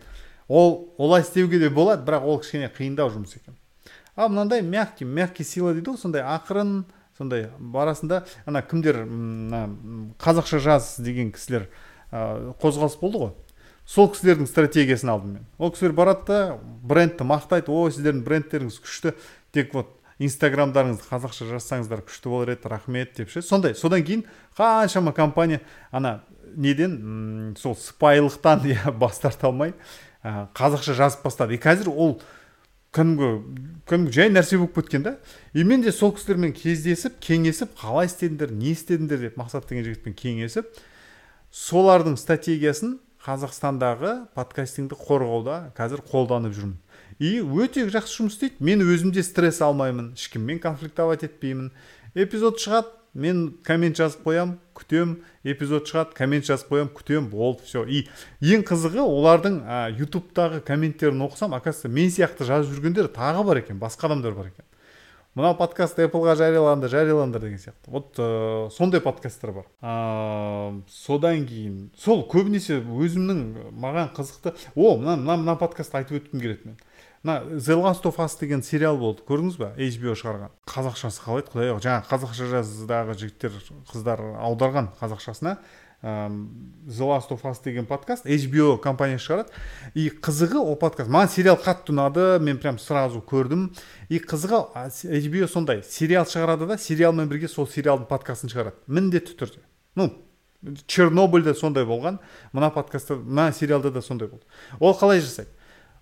[0.47, 3.57] Ол олай істеуге де болады бірақ ол кішкене қиындау жұмыс екен.
[4.15, 6.85] Ал мынандай мягкий мягкий сила дейді ғой сондай ақырын
[7.17, 9.03] сондай барасында ана кімдер
[10.19, 11.67] қазақша жаз деген кісілер
[12.11, 13.31] қозғалыс болды ғой.
[13.85, 15.47] Сол кісілердің стратегиясын алдым мен.
[15.57, 17.71] Ол кісілер барады да брендті мақтайды.
[17.71, 19.15] Ой сіздердің брендтеріңіз күшті
[19.51, 23.41] тек вот инстаграмдарыңызды қазақша жазсаңыздар күшті болар еді рахмет деп ше.
[23.41, 24.25] Сондай содан кейін
[24.57, 26.21] қаншама компания ана
[26.55, 29.73] неден сол сыпайылықтан иә бас тарта алмай
[30.23, 31.55] ә, қазақша жазып бастады.
[31.55, 32.19] И қазір ол
[32.93, 33.31] кәдімгі
[33.87, 35.17] кәдімгі жай нәрсе болып кеткен да.
[35.53, 39.29] И мен де сол кісілермен кездесіп кеңесіп қалай істедіңдер не істедіңдер?
[39.29, 40.67] деп мақсат деген жігітпен кеңесіп
[41.51, 46.77] солардың стратегиясын қазақстандағы подкастингді қорғауда қазір қолданып жүрмін.
[47.21, 48.57] И өте жақсы жұмыс істейді.
[48.65, 51.69] Мен өзім де стресс алмаймын ешкіммен конфликтовать етпеймін.
[52.15, 57.29] Эпизод шығады мен коммент жазып қоямын күтем эпизод шығады коммент жазып қоямын күтемін.
[57.29, 58.07] Болды все и
[58.41, 63.77] ең қызығы олардың ә, ютубтағы комменттерін оқысам оказывается мен сияқты жазып жүргендер тағы бар екен
[63.77, 64.65] басқа адамдар бар екен.
[65.35, 67.87] Мынау подкаст apple жарияланды жарияланды деген сияқты.
[67.87, 69.65] Вот ә, сондай подкасттар бар.
[69.81, 76.41] Ә, содан кейін сол көбінесе өзімнің маған қызықты о мына мына мына подкастты айтып өткім
[76.43, 76.77] келеді мен.
[77.23, 79.71] Мына the last of us деген сериал болды көрдіңіз ба?
[79.77, 80.51] Hbo шығарған.
[80.67, 83.55] Қазақшасы қалай еді құдай жаңағы қазақша жаздағы жігіттер
[83.91, 85.59] қыздар аударған қазақшасына.
[86.01, 89.51] The last of us деген подкаст hbo компаниясы шығарады.
[89.93, 91.09] И қызығы ол подкаст.
[91.09, 93.69] Маған сериал қатты ұнады мен прям сразу көрдім.
[94.09, 98.81] И қызығы hbo сондай сериал шығарады да сериалмен бірге сол сериалдың подкастын шығарады.
[98.87, 99.61] Міндетті түрде.
[99.95, 100.09] Ну
[100.87, 102.17] чернобыльде сондай болған
[102.53, 104.45] мына подкастта мына сериалда да сондай болды.
[104.79, 105.49] Ол қалай жасайды?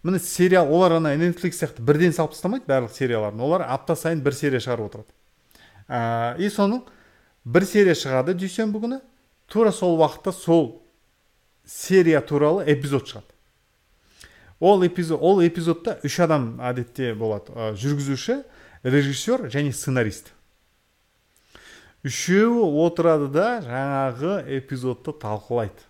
[0.03, 3.39] Міне сериал олар ана netflix сияқты бірден салып тастамайды барлық серияларын.
[3.39, 6.39] Олар апта сайын бір серия шығарып отырады.
[6.39, 6.85] И соның
[7.43, 8.99] бір серия шығады дүйсенбі күні
[9.49, 10.81] тура сол уақытта сол
[11.65, 13.33] серия туралы эпизод шығады.
[14.59, 17.53] Ол эпизод ол эпизодта үш адам әдетте болады.
[17.53, 18.41] Ә, жүргізуші
[18.83, 20.33] режиссер және сценарист.
[22.03, 25.87] Үшеуі отырады да жаңағы эпизодты талқылайды.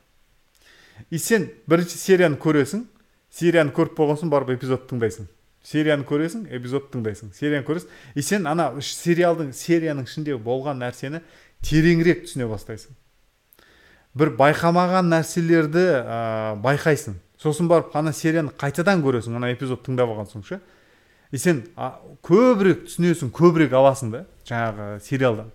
[1.10, 2.86] И сен бірінші серияны көресің
[3.34, 5.30] серияны көріп болған соң барып эпизод тыңдайсың.
[5.64, 7.34] Серияны көресің эпизод тыңдайсың.
[7.38, 7.90] Серияны көресің.
[8.16, 11.22] И сен ана сериалдың серияның ішінде болған нәрсені
[11.66, 12.96] тереңірек түсіне бастайсың.
[14.18, 17.20] Бір байқамаған нәрселерді ә, байқайсың.
[17.40, 20.60] Сосын барып ана серияны қайтадан көресің ана эпизод тыңдап алған соң ше.
[21.32, 21.62] И сен
[22.26, 25.52] көбірек түсінесің көбірек аласың да жаңағы сериалдан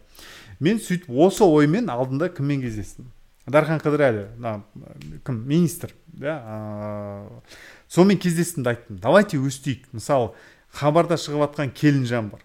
[0.62, 3.10] мен сөйтіп осы оймен алдында кіммен кездестім?
[3.46, 4.62] Дархан қыдырәлі мына
[5.26, 7.42] кім министр да ә,
[7.92, 9.00] сонымен кездестім да айттым.
[9.02, 9.90] Давайте өстейік.
[9.92, 10.30] Мысалы
[10.72, 12.40] хабарда шығып жатқан келінжан бар.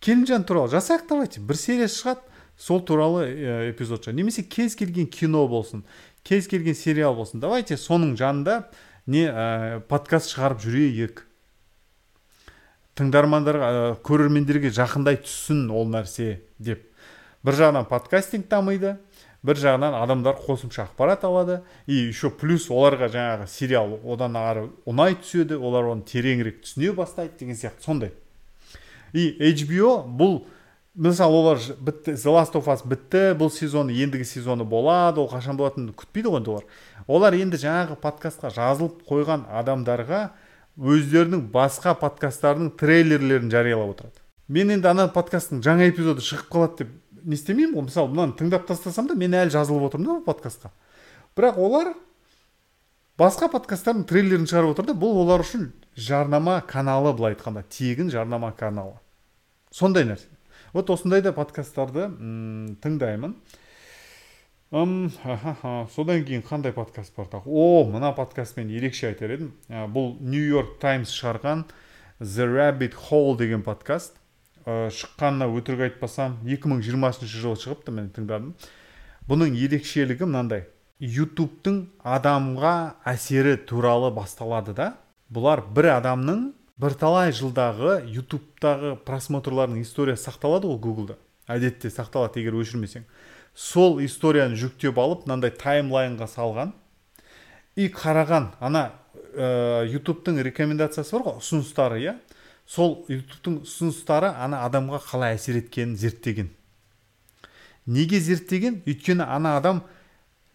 [0.00, 1.40] Келінжан туралы жасайық давайте.
[1.40, 2.24] Бір серия шығады.
[2.62, 5.82] Сол туралы э, эпизод немесе кез келген кино болсын
[6.22, 7.40] кез келген сериал болсын.
[7.40, 8.62] Давайте соның жанында
[9.10, 11.24] не ә, подкаст шығарып жүрейік.
[12.98, 16.84] Тыңдармандарға ә, көрермендерге жақындай түссін ол нәрсе деп.
[17.42, 18.96] Бір жағынан подкастинг дамиды
[19.42, 21.62] бір жағынан адамдар қосымша ақпарат алады.
[21.86, 27.42] И еще плюс оларға жаңағы сериал одан ары ұнай түседі олар оны тереңірек түсіне бастайды
[27.42, 28.12] деген сияқты сондай.
[29.12, 30.44] И HBO бұл
[30.94, 35.56] мысалы олар бітті the last of us бітті бұл сезон ендігі сезоны болады ол қашан
[35.56, 36.66] болатынын күтпейді ғой енді олар.
[37.08, 40.20] Олар енді жаңағы подкастқа жазылып қойған адамдарға
[40.76, 44.20] өздерінің басқа подкасттарының трейлерлерін жариялап отырады.
[44.48, 46.92] Мен енді ана подкасттың жаңа эпизоды шығып қалады деп
[47.24, 47.86] не істемеймін ғой.
[47.88, 50.72] Мысалы мынаны тыңдап тастасам да мен әлі жазылып отырмын да подкастқа.
[51.36, 51.94] Бірақ олар
[53.20, 58.52] басқа подкасттардың трейлерін шығарып отыр да бұл олар үшін жарнама каналы былай айтқанда тегін жарнама
[58.52, 58.98] каналы.
[59.70, 60.31] Сондай нәрсе.
[60.72, 62.08] Вот осындай да подкасттарды
[62.82, 63.36] тыңдаймын.
[64.72, 67.44] Содан кейін қандай подкаст бар тағы?
[67.46, 69.52] О мына подкастмен ерекше айтар едім.
[69.68, 71.66] Бұл нью йорк таймс шығарған
[72.20, 74.16] the rabbit hole деген подкаст.
[74.64, 78.54] Шыққанына өтірік айтпасам 2020 жылы шығыпты мен тыңдадым.
[79.28, 80.68] Бұның ерекшелігі мынандай.
[81.02, 84.92] Ютубтың адамға әсері туралы басталады да
[85.34, 91.18] бұлар бір адамның бірталай жылдағы ютубтағы просмотрларының историясы сақталады ғой гуглда.
[91.50, 93.04] Әдетте сақталады егер өшірмесең.
[93.54, 96.72] Сол историяны жүктеп алып мынандай таймлайнға салған
[97.76, 98.90] и қараған ана
[99.34, 102.16] ә, ютубтың рекомендациясы бар ғой ұсыныстары иә?
[102.66, 106.52] Сол ютубтың ұсыныстары ана адамға қалай әсер еткенін зерттеген.
[107.86, 108.80] Неге зерттеген?
[108.86, 109.82] Өйткені ана адам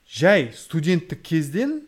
[0.08, 1.82] жай студенттік кезден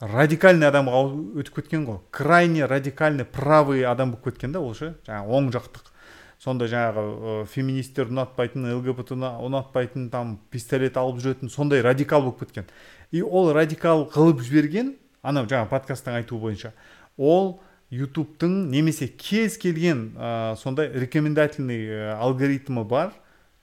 [0.00, 1.02] радикальный адамға
[1.42, 2.00] өтіп кеткен ғой.
[2.10, 4.94] Крайне радикальный правый адам болып кеткен да ол ше.
[5.06, 5.92] Жаңағы оң жақтық.
[6.38, 12.68] Сондай жаңағы феминистер ұнатпайтын лгбт ұнатпайтын там пистолет алып жүретін сондай радикал болып кеткен.
[13.10, 16.72] И ол радикал қылып жіберген анау жаңағы подкасттың айтуы бойынша
[17.16, 17.58] ол
[17.90, 23.12] ютубтың немесе кез келген ә, сондай рекомендательный алгоритмі бар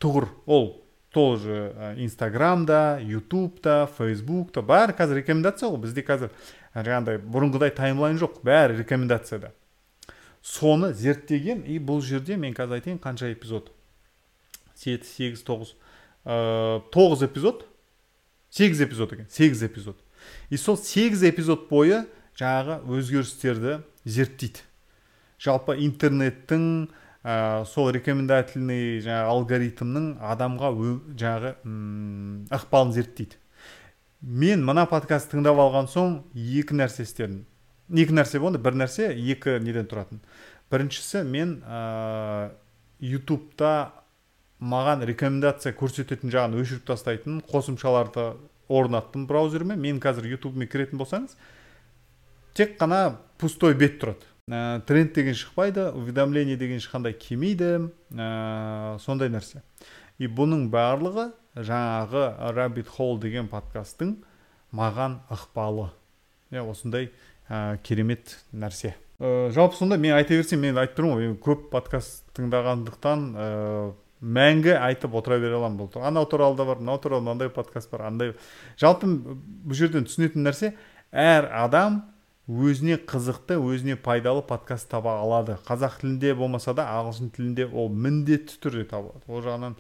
[0.02, 0.28] тұғыр.
[0.46, 0.85] Ол
[1.16, 5.80] тоже инстаграмда ютубта фейсбукта бәрі қазір рекомендация ғой.
[5.86, 6.34] Бізде қазір
[6.76, 8.42] жаңағыдай бұрынғыдай таймлайн жоқ.
[8.44, 9.54] Бәрі рекомендацияда
[10.44, 13.72] соны зерттеген и бұл жерде мен қазір айтайын қанша эпизод?
[14.76, 15.72] Жеті сегіз тоғыз.
[16.92, 17.64] Тоғыз эпизод.
[18.52, 19.96] Сегіз эпизод екен сегіз эпизод.
[20.50, 22.04] И сол сегіз эпизод бойы
[22.36, 24.68] жаңағы өзгерістерді зерттейді.
[25.40, 26.90] Жалпы интернеттің
[27.26, 30.70] ә, сол рекомендательный жаңағы алгоритмнің адамға
[31.18, 31.54] жаңағы
[32.54, 33.40] ықпалын зерттейді.
[34.22, 37.44] Мен мына подкаст тыңдап алған соң екі нәрсе істедім.
[37.94, 38.62] Екі нәрсе болды.
[38.62, 40.22] Бір нәрсе екі неден тұратын.
[40.72, 42.52] Біріншісі мен ә,
[43.02, 43.92] ютубта
[44.62, 48.32] маған рекомендация көрсететін жағын өшіріп тастайтын қосымшаларды
[48.70, 49.76] орнаттым браузеріме.
[49.76, 51.36] Мен қазір ютубыма кіретін болсаңыз
[52.56, 54.26] тек қана пустой бет тұрады.
[54.46, 59.64] Ә, тренд деген шықпайды уведомление деген ешқандай келмейді ә, сондай нәрсе.
[60.22, 64.20] И бұның барлығы жаңағы rabbit hole деген подкасттың
[64.76, 65.90] маған ықпалы.
[66.54, 67.10] Иә осындай
[67.50, 68.94] ә, керемет нәрсе.
[69.20, 73.52] Ә, жалпы сонда мен айта берсем мен айтып тұрмын ғой көп подкаст тыңдағандықтан ә,
[74.22, 78.12] мәңгі айтып отыра бере аламын бұл анау туралы да бар мынау туралы мынандай подкаст бар
[78.12, 78.36] андай.
[78.78, 80.76] Жалпы бұл жерден түсінетін нәрсе
[81.12, 82.04] әр адам
[82.48, 85.58] өзіне қызықты өзіне пайдалы подкаст таба алады.
[85.66, 89.26] Қазақ тілінде болмаса да ағылшын тілінде ол міндетті түрде табылады.
[89.28, 89.78] Ол жағынан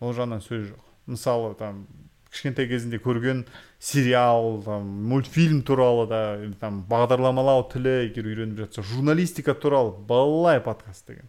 [0.00, 0.82] ол жағынан сөз жоқ.
[1.08, 1.86] Мысалы там
[2.34, 3.44] кішкентай кезінде көрген
[3.78, 6.20] сериал там мультфильм туралы да
[6.60, 11.28] там бағдарламалау тілі егер үйреніп жатса журналистика туралы былай подкаст деген.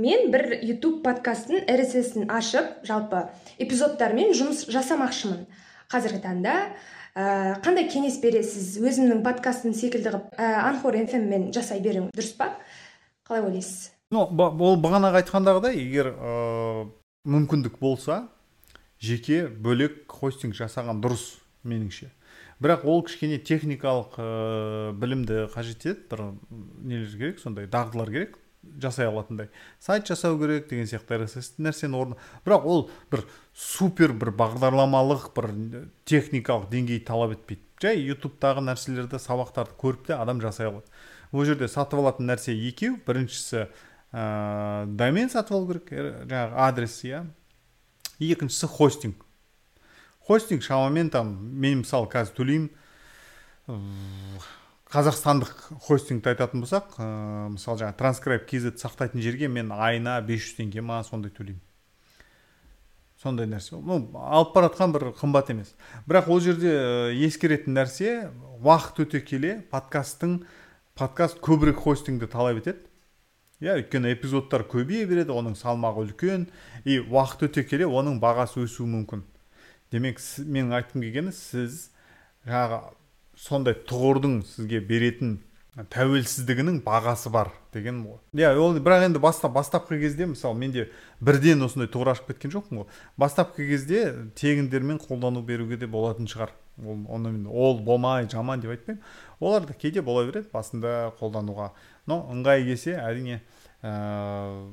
[0.00, 3.26] Мен бір ютуб подкасттың рсс ашып жалпы
[3.58, 5.46] эпизодтармен жұмыс жасамақшымын.
[5.90, 6.54] Қазіргі таңда
[7.16, 8.76] ә, қандай кеңес бересіз?
[8.82, 12.52] Өзімнің подкастым секілді қылып ә, анхор фммен жасай беру дұрыс па?
[13.26, 13.90] Қалай ойлайсыз?
[14.12, 16.86] Ну ол бағанағы айтқандағыдай егер ә,
[17.26, 18.26] мүмкіндік болса
[19.02, 21.32] жеке бөлек хостинг жасаған дұрыс
[21.66, 22.12] меніңше.
[22.62, 26.22] Бірақ ол кішкене техникалық ә, білімді қажет етеді бір
[26.84, 27.40] нелер керек?
[27.42, 28.38] Сондай дағдылар керек.
[28.82, 29.48] Жасай алатындай.
[29.80, 31.18] Сайт жасау керек деген сияқты
[31.62, 32.16] нәрсені орны.
[32.44, 33.24] Бірақ ол бір
[33.54, 35.50] супер бір бағдарламалық бір
[36.04, 37.62] техникалық деңгей талап етпейді.
[37.82, 40.86] Жай ютубтағы нәрселерді сабақтарды көріп те адам жасай алады.
[41.32, 42.96] Ол жерде сатып алатын нәрсе екеу.
[43.06, 43.66] Біріншісі
[44.12, 45.92] ә, домен сатып алу керек
[46.24, 47.24] жаңағы адрес иә.
[48.18, 49.24] Екіншісі хостинг.
[50.26, 52.70] Хостинг шамамен там мен мысалы қазір төлеймін.
[54.92, 57.06] Қазақстандық хостингті айтатын болсақ ә,
[57.50, 61.62] мысалы жаңағы транскрайб kz сақтайтын жерге мен айына 500 теңге ма сондай төлеймін.
[63.18, 63.74] Сондай нәрсе.
[63.80, 65.72] Ну алып баратқан бір қымбат емес.
[66.06, 66.74] Бірақ ол жерде
[67.26, 68.28] ескеретін нәрсе
[68.62, 70.42] уақыт өте келе подкасттың
[70.94, 72.84] подкаст көбірек хостингді талап етеді.
[73.64, 76.46] Иә өйткені эпизодтар көбейе береді оның салмағы үлкен
[76.84, 79.24] и уақыт өте келе оның бағасы өсуі мүмкін.
[79.90, 81.88] Демек менің айтқым келгені сіз
[82.44, 82.82] жаңағы
[83.36, 85.38] сондай тұғырдың сізге беретін
[85.76, 88.16] тәуелсіздігінің бағасы бар деген ғой.
[88.32, 90.86] Иә ол бірақ енді баста, бастапқы кезде мысалы менде
[91.20, 92.86] бірден осындай тұғыр ашып кеткен жоқпын ғой.
[93.20, 96.54] Бастапқы кезде тегіндермен қолдану беруге де болатын шығар.
[96.80, 99.02] Ол оны ол болмай жаман деп айтпаймын.
[99.40, 101.70] Олар да кейде бола береді басында қолдануға.
[102.06, 103.42] Но ыңғай келсе әрине
[103.82, 104.64] ә,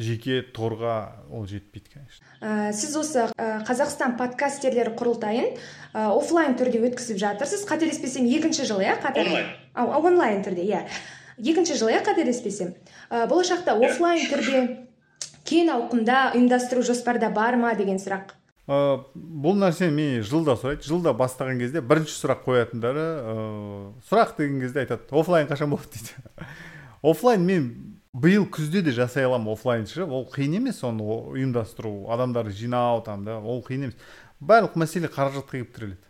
[0.00, 2.24] жеке торға ол жетпейді конечно.
[2.40, 5.54] Ә, сіз осы ә, қазақстан подкастерлері құрылтайын
[5.92, 7.66] ә, офлайн түрде өткізіп жатырсыз.
[7.68, 9.50] Қателеспесем екінші жыл иә онлайн.
[9.76, 10.84] Онлайн түрде иә.
[11.38, 12.74] Екінші жыл иә қателеспесем.
[13.10, 14.64] Ә, болашақта офлайн түрде
[15.44, 18.34] кең ауқымда ұйымдастыру жоспарда бар ма деген сұрақ.
[18.70, 20.86] Ә, бұл нәрсені мен жылда сұрайды.
[20.86, 23.38] Жылда бастаған кезде бірінші сұрақ қоятындары ә,
[24.08, 25.90] сұрақ деген кезде айтады офлайн қашан болады?
[25.96, 26.46] дейді.
[27.02, 33.02] Офлайн мен биыл күзде де жасай аламын офлайншы ол қиын емес оны ұйымдастыру адамдарды жинау
[33.06, 33.96] там да ол қиын емес.
[34.40, 36.06] Барлық мәселе қаражатқа келіп тіреледі.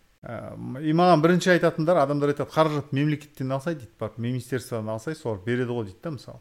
[0.80, 5.72] И маған бірінші айтатындар адамдар айтады қаражат мемлекеттен алсай дейді барып министерстводан алсай солар береді
[5.72, 6.40] ғой дейді да мысалы.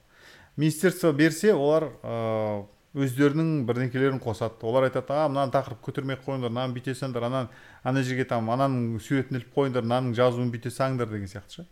[0.56, 4.60] Министерство берсе олар ә, өздерінің бірдеңкелерін қосады.
[4.68, 7.50] Олар айтады а мынаны тақырып көтермей ақ қойыңдар мынаны бүйте салыңдар ананы
[7.84, 11.68] ана жерге там ананың суретін іліп қойыңдар мынаның жазуын бүйте салыңдар деген сияқты ше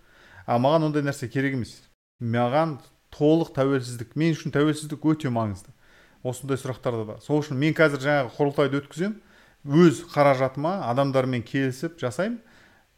[0.46, 1.82] а маған ондай нәрсе керек емес.
[2.24, 2.78] Маған
[3.14, 4.16] толық тәуелсіздік.
[4.20, 5.72] Мен үшін тәуелсіздік өте маңызды.
[6.28, 7.16] Осындай сұрақтарда да.
[7.24, 9.18] Сол үшін мен қазір жаңағы құрылтайды өткіземін.
[9.68, 12.40] Өз қаражатыма адамдармен келісіп жасаймын.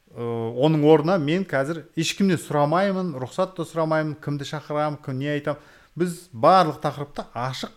[0.09, 0.23] Ә,
[0.65, 5.61] оның орнына мен қазір ешкімнен сұрамаймын рұқсат та сұрамаймын кімді шақырамын кім не айтамын.
[5.99, 7.73] Біз барлық тақырыпта ашық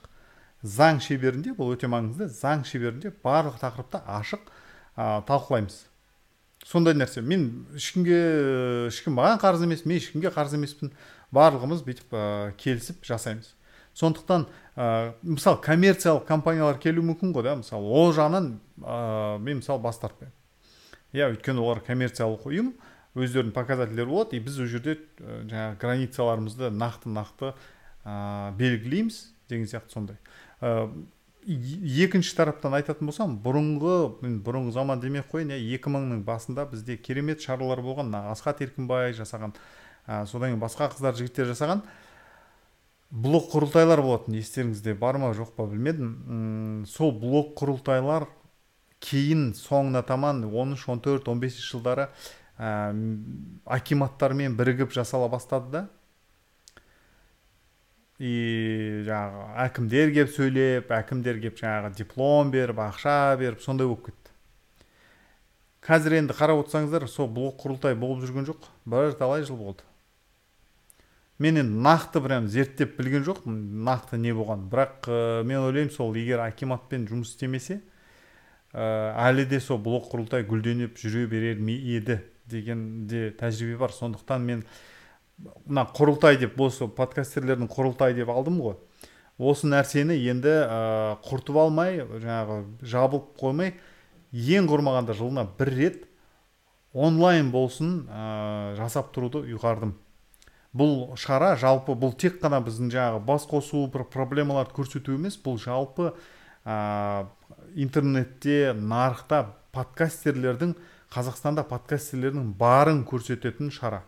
[0.62, 4.44] заң шеберінде бұл өте маңызды заң шеберінде барлық тақырыпта ашық
[4.96, 5.82] ә, талқылаймыз.
[6.64, 7.20] Сондай нәрсе.
[7.20, 8.18] Мен ешкімге
[8.86, 10.92] ешкім маған қарыз емес мен ешкімге қарыз емеспін.
[11.34, 12.24] Барлығымыз бүйтіп ә,
[12.60, 13.54] келісіп жасаймыз.
[13.98, 17.56] Сондықтан ә, мысалы коммерциялық компаниялар келуі мүмкін ғой да.
[17.60, 20.34] Мысалы ол жағынан ә, мен мысалы бас тартпаймын.
[21.12, 22.72] Иә өйткені олар коммерциялық ұйым
[23.12, 27.52] өздерінің показательдері болады и біз ол жерде ә, жаңағы границаларымызды нақты нақты
[28.04, 30.16] ә, белгілейміз деген сияқты сондай.
[30.60, 30.88] Ә,
[31.44, 36.68] екінші тараптан айтатын болсам бұрынғы мен бұрынғы заман демей ақ қояйын иә екі мыңның басында
[36.70, 39.56] бізде керемет шаралар болған мына асхат еркінбай жасаған
[40.06, 41.82] ә, содан кейін басқа қыздар жігіттер жасаған.
[43.12, 46.84] Блок құрылтайлар болатын естеріңізде бар ма жоқ па білмедім.
[46.88, 48.26] Сол блок құрылтайлар
[49.02, 52.08] кейін соңына таман 13 14 15 жылдары
[52.58, 52.94] ә,
[53.66, 55.82] акиматтармен бірігіп жасала бастады да.
[58.22, 64.30] И жаңағы әкімдер келіп сөйлеп әкімдер келіп жаңағы диплом беріп ақша беріп сондай болып кетті.
[65.82, 68.68] Қазір енді қарап отырсаңыздар сол блок құрылтай болып жүрген жоқ.
[68.86, 69.82] Бірталай жыл болды.
[71.42, 74.68] Мен енді нақты прям зерттеп білген жоқпын нақты не болған.
[74.70, 77.80] Бірақ ә, мен ойлаймын сол егер акиматпен жұмыс істемесе
[78.72, 83.94] ә, әлі де сол блок құрылтай гүлденіп жүре берер ме еді деген де тәжірибе бар.
[83.96, 84.62] Сондықтан мен
[85.66, 88.78] мына құрылтай деп осы подкастерлердің құрылтай деп алдым ғой.
[89.38, 93.74] Осы нәрсені енді ә, құртып алмай жаңағы жабылып қоймай
[94.32, 96.04] ең құрмағанда жылына бір рет
[96.92, 99.96] онлайн болсын ә, жасап тұруды ұйғардым.
[100.76, 105.58] Бұл шара жалпы бұл тек қана біздің жаңағы бас қосу бір проблемаларды көрсету емес бұл
[105.60, 106.12] жалпы
[106.64, 107.26] ә,
[107.76, 109.44] интернетте нарықта
[109.76, 110.74] подкастерлердің
[111.12, 114.02] қазақстанда подкастерлердің барын көрсететін шара.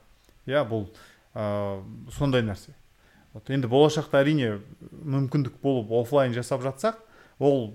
[0.48, 0.88] Иә бұл
[1.34, 1.82] ә,
[2.16, 2.72] сондай нәрсе.
[3.34, 4.60] Вот енді болашақта әрине
[4.92, 7.00] мүмкіндік болып офлайн жасап жатсақ
[7.42, 7.74] ол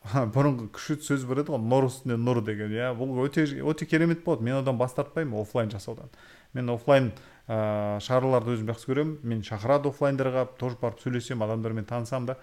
[0.00, 2.72] бұрынғы күшті сөз бар еді ғой нұр үстіне нұр деген.
[2.72, 6.08] Иә бұл өте өте керемет болады мен одан бас тартпаймын офлайн жасаудан.
[6.54, 7.12] Мен офлайн
[7.50, 9.16] ә, шараларды өзім жақсы көремін.
[9.26, 12.36] Мен шақырады оффлайндарға тоже барып сөйлесемін адамдармен танысамын да.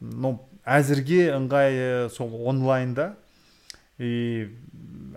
[0.00, 0.34] Но
[0.66, 3.12] әзірге ыңғайы сол онлайнда
[3.98, 4.48] и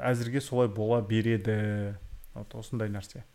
[0.01, 1.97] әзірге солай бола береді.
[2.35, 3.25] Вот осындай нәрсе.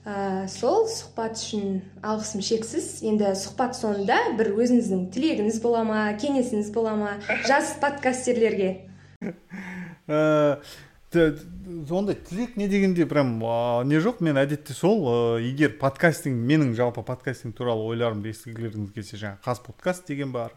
[0.00, 2.86] Ә, сол сұхбат үшін алғысым шексіз.
[3.06, 7.16] Енді сұхбат соңында бір өзіңіздің тілегіңіз бола ма кеңесіңіз бола ма?
[7.48, 8.70] Жас подкастерлерге.
[9.20, 10.58] Ә,
[11.12, 13.38] ондай тілек не дегенде прям
[13.88, 19.18] не жоқ мен әдетте сол ә, егер подкастинг менің жалпы подкастинг туралы ойларымды естігілеріңіз келсе
[19.18, 20.54] жаңағы қаз подкаст деген бар.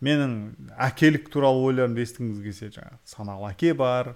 [0.00, 4.14] Менің әкелік туралы ойларымды естігіңіз келсе жаңағы саналы әке бар.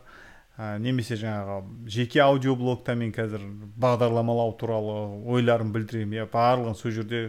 [0.55, 3.43] Ә, немесе жаңағы жеке аудиоблогта мен қазір
[3.75, 4.95] бағдарламалау туралы
[5.27, 7.25] ойларымды білдіремін иә барлығын сол жерде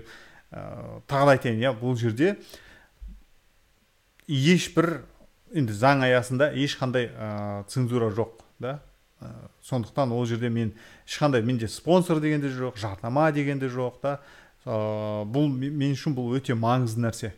[0.54, 2.36] ә, тағы да айтайын иә бұл жерде
[4.30, 5.00] ешбір
[5.56, 8.35] енді заң аясында ешқандай ә, цензура жоқ.
[8.60, 8.80] Да?
[9.22, 9.32] Ә,
[9.64, 10.74] сондықтан ол жерде мен
[11.08, 14.20] ешқандай менде спонсор деген де жоқ жарнама деген де жоқ та
[14.66, 17.32] ә, бұл мен үшін бұл өте маңызды нәрсе.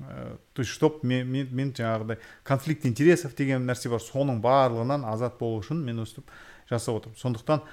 [0.00, 5.08] Ә, то есть чтоб мен, мен, мен жаңағыдай конфликт интересов деген нәрсе бар соның барлығынан
[5.08, 6.28] азат болу үшін мен өстіп
[6.68, 7.18] жасап отырмын.
[7.18, 7.64] Сондықтан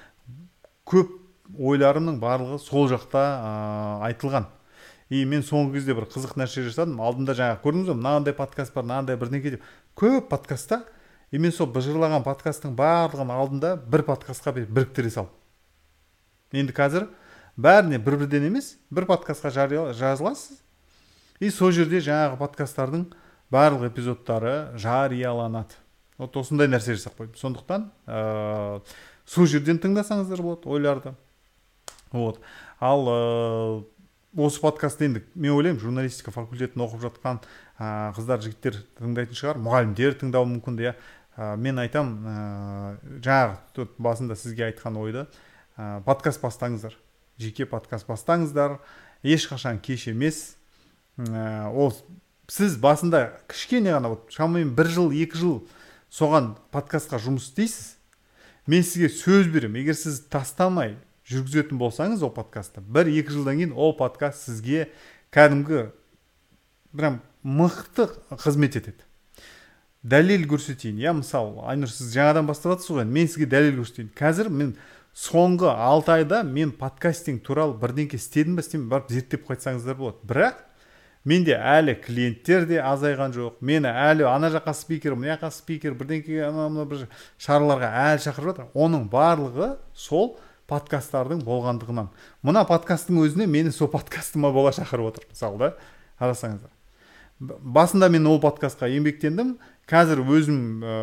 [0.88, 1.12] көп
[1.60, 3.54] ойларымның барлығы сол жақта ә,
[4.10, 4.48] айтылған.
[5.12, 6.98] И мен соңғы кезде бір қызық нәрсе жасадым.
[6.98, 9.66] Алдында жаңағы көрдіңіз ба мынандай подкаст бар мынандай бірдеңке деп.
[9.94, 10.82] Көп подкастта
[11.36, 17.10] и мен сол быжырлаған подкасттың барлығын алдында бір подкастқа біріктіре салдым енді қазір
[17.56, 20.60] бәріне бір бірден емес бір подкастқа жазыласыз.
[21.40, 23.08] И сол жерде жаңағы подкасттардың
[23.52, 25.76] барлық эпизодтары жарияланады.
[26.18, 27.36] Вот осындай нәрсе жасап қойдым.
[27.36, 28.80] Сондықтан ә,
[29.26, 31.14] сол жерден тыңдасаңыздар болады ойларды.
[32.12, 32.40] Вот.
[32.80, 33.84] Ал ә,
[34.36, 37.42] осы подкастты енді мен ойлаймын журналистика факультетін оқып жатқан
[37.76, 40.96] ә, қыздар жігіттер тыңдайтын шығар мұғалімдер тыңдауы мүмкін иә.
[41.36, 42.36] Ә, мен айтам ә,
[43.20, 45.26] жаңағы басында сізге айтқан ойды.
[45.76, 46.96] Ә, подкаст бастаңыздар.
[47.38, 48.78] Жеке подкаст бастаңыздар.
[49.22, 50.56] Ешқашан кеш емес.
[51.18, 51.92] Ә, ол
[52.48, 55.56] сіз басында кішкене ғана вот шамамен бір жыл екі жыл
[56.12, 57.96] соған подкастқа жұмыс істейсіз.
[58.66, 60.96] Мен сізге сөз беремін егер сіз тастамай
[61.28, 64.88] жүргізетін болсаңыз ол подкастты бір екі жылдан кейін ол подкаст сізге
[65.34, 65.88] кәдімгі
[66.96, 69.05] прям мықты қызмет етеді.
[70.06, 71.00] Дәлел көрсетейін.
[71.02, 74.12] Иә мысалы айнұр сіз жаңадан бастап жатсыз ғой мен сізге дәлел көрсетейін.
[74.16, 74.76] Қазір мен
[75.16, 80.20] соңғы алты айда мен подкастинг туралы бірдеңке істедім ба істемедім барып зерттеп қайтсаңыздар болады.
[80.28, 80.62] Бірақ
[81.24, 86.44] менде әлі клиенттер де азайған жоқ мені әлі ана жаққа спикер мына жаққа спикер бірдеңке
[86.46, 87.08] ана мына бір
[87.42, 88.70] шараларға әлі шақырып жатыр.
[88.74, 90.36] Оның барлығы сол
[90.70, 92.12] подкасттардың болғандығынан.
[92.46, 95.74] Мына подкасттың өзіне мені сол подкастыма бола шақырып отыр мысалы да
[96.20, 96.76] қарасаңыздар
[97.40, 99.56] басында мен ол подкастқа еңбектендім
[99.86, 100.94] қазір өзім ә,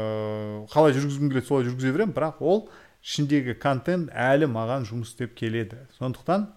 [0.74, 2.66] қалай жүргізгім келеді солай жүргізе беремін бірақ ол
[3.04, 5.80] ішіндегі контент әлі маған жұмыс істеп келеді.
[6.00, 6.50] Сондықтан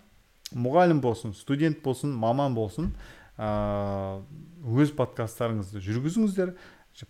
[0.54, 2.92] мұғалім болсын студент болсын маман болсын
[3.38, 4.22] ә,
[4.66, 6.54] өз подкасттарыңызды жүргізіңіздер.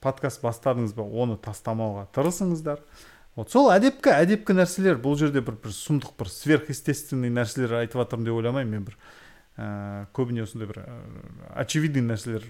[0.03, 2.81] Подкаст бастадыңыз ба оны тастамауға тырысыңыздар.
[3.37, 8.27] Вот сол әдепкі әдепкі нәрселер бұл жерде бір бір сұмдық бір сверхъестественный нәрселер айтып жатырмын
[8.27, 8.73] деп ойламаймын.
[8.73, 8.97] Мен бір
[9.57, 10.97] ә, көбіне осындай бір ә,
[11.62, 12.49] очевидный нәрселер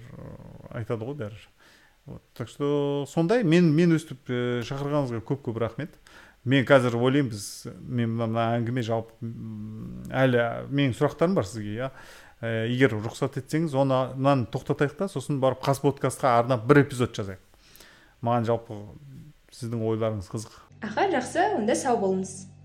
[0.71, 1.45] айтады ғой бәрі.
[2.07, 2.23] Вот.
[2.35, 5.99] Так что сондай мен мен өстіп ә, шақырғаныңызға көп көп рахмет.
[6.47, 9.31] Мен қазір ойлаймын біз мен мына әңгіме жалпы
[10.15, 11.91] әлі менің сұрақтарым бар сізге иә.
[12.41, 17.43] Ә, егер рұқсат етсеңіз мынаны тоқтатайық та сосын барып қас подкастқа арнап бір эпизод жазайық.
[18.23, 18.79] Маған жалпы
[19.53, 20.61] сіздің ойларыңыз қызық.
[20.87, 22.56] Аха жақсы онда сау болыңыз.